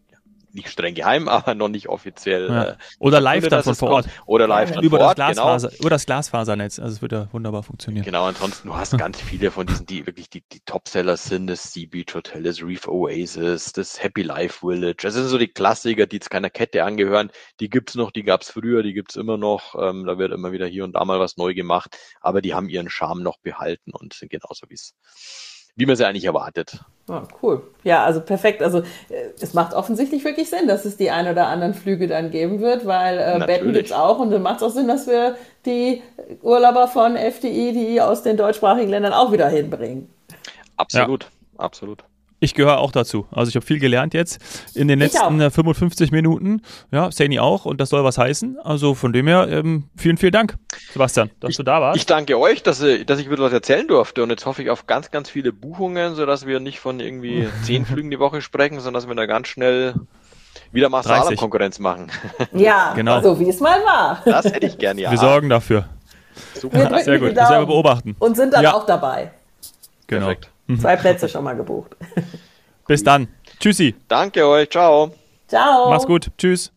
nicht 0.55 0.69
streng 0.69 0.95
geheim, 0.95 1.27
aber 1.27 1.53
noch 1.55 1.69
nicht 1.69 1.87
offiziell. 1.89 2.49
Ja. 2.49 2.63
Äh, 2.63 2.75
oder 2.99 3.19
live 3.21 3.47
dann 3.47 3.63
von 3.63 3.75
vor 3.75 3.91
Ort. 3.91 4.07
Oder 4.25 4.47
live 4.47 4.75
ja, 4.75 4.81
über 4.81 4.97
vor 4.97 4.99
das 4.99 5.07
Ort, 5.07 5.15
Glasfaser, 5.15 5.69
genau. 5.69 5.81
Über 5.81 5.89
das 5.89 6.05
Glasfasernetz. 6.05 6.79
Also 6.79 6.95
es 6.95 7.01
wird 7.01 7.11
ja 7.11 7.27
wunderbar 7.31 7.63
funktionieren. 7.63 8.05
Genau, 8.05 8.25
ansonsten, 8.25 8.67
du 8.69 8.75
hast 8.75 8.97
ganz 8.97 9.21
viele 9.21 9.51
von 9.51 9.67
diesen, 9.67 9.85
die 9.85 10.05
wirklich 10.07 10.29
die, 10.29 10.43
die 10.51 10.61
Topsellers 10.61 11.25
sind, 11.25 11.47
das 11.47 11.71
Sea 11.73 11.87
Beach 11.89 12.13
Hotel, 12.13 12.43
das 12.43 12.61
Reef 12.61 12.87
Oasis, 12.87 13.73
das 13.73 14.01
Happy 14.01 14.23
Life 14.23 14.65
Village. 14.65 14.97
Das 15.01 15.13
sind 15.13 15.27
so 15.27 15.37
die 15.37 15.47
Klassiker, 15.47 16.07
die 16.07 16.17
jetzt 16.17 16.29
keiner 16.29 16.49
Kette 16.49 16.83
angehören. 16.83 17.29
Die 17.59 17.69
gibt's 17.69 17.95
noch, 17.95 18.11
die 18.11 18.23
gab's 18.23 18.49
früher, 18.49 18.83
die 18.83 18.93
gibt's 18.93 19.15
immer 19.15 19.37
noch. 19.37 19.75
Ähm, 19.75 20.05
da 20.05 20.17
wird 20.17 20.31
immer 20.31 20.51
wieder 20.51 20.65
hier 20.65 20.83
und 20.83 20.93
da 20.93 21.05
mal 21.05 21.19
was 21.19 21.37
neu 21.37 21.53
gemacht, 21.53 21.97
aber 22.21 22.41
die 22.41 22.53
haben 22.53 22.69
ihren 22.69 22.89
Charme 22.89 23.21
noch 23.21 23.37
behalten 23.39 23.91
und 23.91 24.13
sind 24.13 24.31
genauso 24.31 24.69
wie 24.69 24.75
es 24.75 24.95
wie 25.75 25.85
man 25.85 25.95
sie 25.95 26.05
eigentlich 26.05 26.25
erwartet. 26.25 26.79
Ah, 27.07 27.23
cool. 27.43 27.61
Ja, 27.83 28.03
also 28.03 28.19
perfekt. 28.21 28.63
Also 28.63 28.79
äh, 28.79 29.29
es 29.39 29.53
macht 29.53 29.73
offensichtlich 29.73 30.25
wirklich 30.25 30.49
Sinn, 30.49 30.67
dass 30.67 30.85
es 30.85 30.97
die 30.97 31.11
ein 31.11 31.27
oder 31.27 31.47
anderen 31.47 31.73
Flüge 31.73 32.07
dann 32.07 32.31
geben 32.31 32.61
wird, 32.61 32.85
weil 32.85 33.19
äh, 33.19 33.45
Betten 33.45 33.73
gibt 33.73 33.87
es 33.87 33.91
auch 33.91 34.17
und 34.17 34.31
dann 34.31 34.41
macht 34.41 34.57
es 34.57 34.63
auch 34.63 34.71
Sinn, 34.71 34.87
dass 34.87 35.05
wir 35.05 35.35
die 35.65 36.01
Urlauber 36.41 36.87
von 36.87 37.15
FDI, 37.15 37.73
die 37.73 38.01
aus 38.01 38.23
den 38.23 38.37
deutschsprachigen 38.37 38.89
Ländern 38.89 39.13
auch 39.13 39.31
wieder 39.31 39.47
hinbringen. 39.49 40.09
Absolut, 40.77 41.23
ja. 41.23 41.59
absolut. 41.59 42.03
Ich 42.39 42.53
gehöre 42.53 42.79
auch 42.79 42.91
dazu. 42.91 43.25
Also 43.31 43.49
ich 43.49 43.55
habe 43.55 43.65
viel 43.65 43.79
gelernt 43.79 44.13
jetzt 44.13 44.39
in 44.75 44.87
den 44.87 44.99
letzten 44.99 45.39
55 45.39 46.11
äh, 46.11 46.15
Minuten. 46.15 46.61
Ja, 46.91 47.09
Sani 47.11 47.39
auch 47.39 47.65
und 47.65 47.79
das 47.79 47.89
soll 47.89 48.03
was 48.03 48.17
heißen. 48.17 48.59
Also 48.59 48.93
von 48.93 49.13
dem 49.13 49.27
her, 49.27 49.47
ähm, 49.49 49.85
vielen, 49.95 50.17
vielen 50.17 50.33
Dank, 50.33 50.55
Sebastian, 50.91 51.31
dass 51.39 51.51
ich, 51.51 51.57
du 51.57 51.63
da 51.63 51.79
warst. 51.81 51.97
Ich 51.97 52.05
danke 52.05 52.37
euch, 52.37 52.61
dass, 52.61 52.79
dass 52.79 53.19
ich 53.19 53.29
wieder 53.29 53.43
was 53.43 53.53
erzählen 53.53 53.87
durfte 53.87 54.21
und 54.21 54.29
jetzt 54.29 54.45
hoffe 54.45 54.61
ich 54.61 54.69
auf 54.69 54.85
ganz, 54.85 55.11
ganz 55.11 55.29
viele 55.29 55.53
Buchungen, 55.53 56.15
sodass 56.15 56.45
wir 56.45 56.59
nicht 56.59 56.79
von 56.79 56.99
irgendwie 56.99 57.47
zehn 57.63 57.85
Flügen 57.85 58.11
die 58.11 58.19
Woche 58.19 58.41
sprechen, 58.41 58.79
sondern 58.79 58.95
dass 58.95 59.07
wir 59.07 59.15
da 59.15 59.25
ganz 59.25 59.47
schnell 59.47 59.95
wieder 60.71 60.89
mal 60.89 61.03
Konkurrenz 61.35 61.79
machen. 61.79 62.11
Ja, 62.53 62.93
genau. 62.95 63.21
so 63.21 63.39
wie 63.39 63.49
es 63.49 63.59
mal 63.59 63.79
war. 63.83 64.21
Das 64.25 64.45
hätte 64.45 64.65
ich 64.65 64.77
gerne, 64.77 65.01
ja. 65.01 65.11
Wir 65.11 65.17
sorgen 65.17 65.49
dafür. 65.49 65.85
Super. 66.53 66.99
Sehr 67.01 67.19
gut. 67.19 67.35
Das 67.35 67.49
werden 67.49 67.63
wir 67.63 67.67
beobachten. 67.67 68.15
Und 68.19 68.35
sind 68.35 68.53
dann 68.53 68.63
ja. 68.63 68.73
auch 68.73 68.85
dabei. 68.85 69.31
Genau. 70.07 70.27
Perfekt. 70.27 70.49
Mhm. 70.67 70.79
Zwei 70.79 70.95
Plätze 70.95 71.29
schon 71.29 71.43
mal 71.43 71.55
gebucht. 71.55 71.95
Bis 72.87 73.03
dann. 73.03 73.27
Tschüssi. 73.59 73.95
Danke 74.07 74.45
euch. 74.47 74.69
Ciao. 74.69 75.11
Ciao. 75.47 75.89
Mach's 75.89 76.05
gut. 76.05 76.31
Tschüss. 76.37 76.71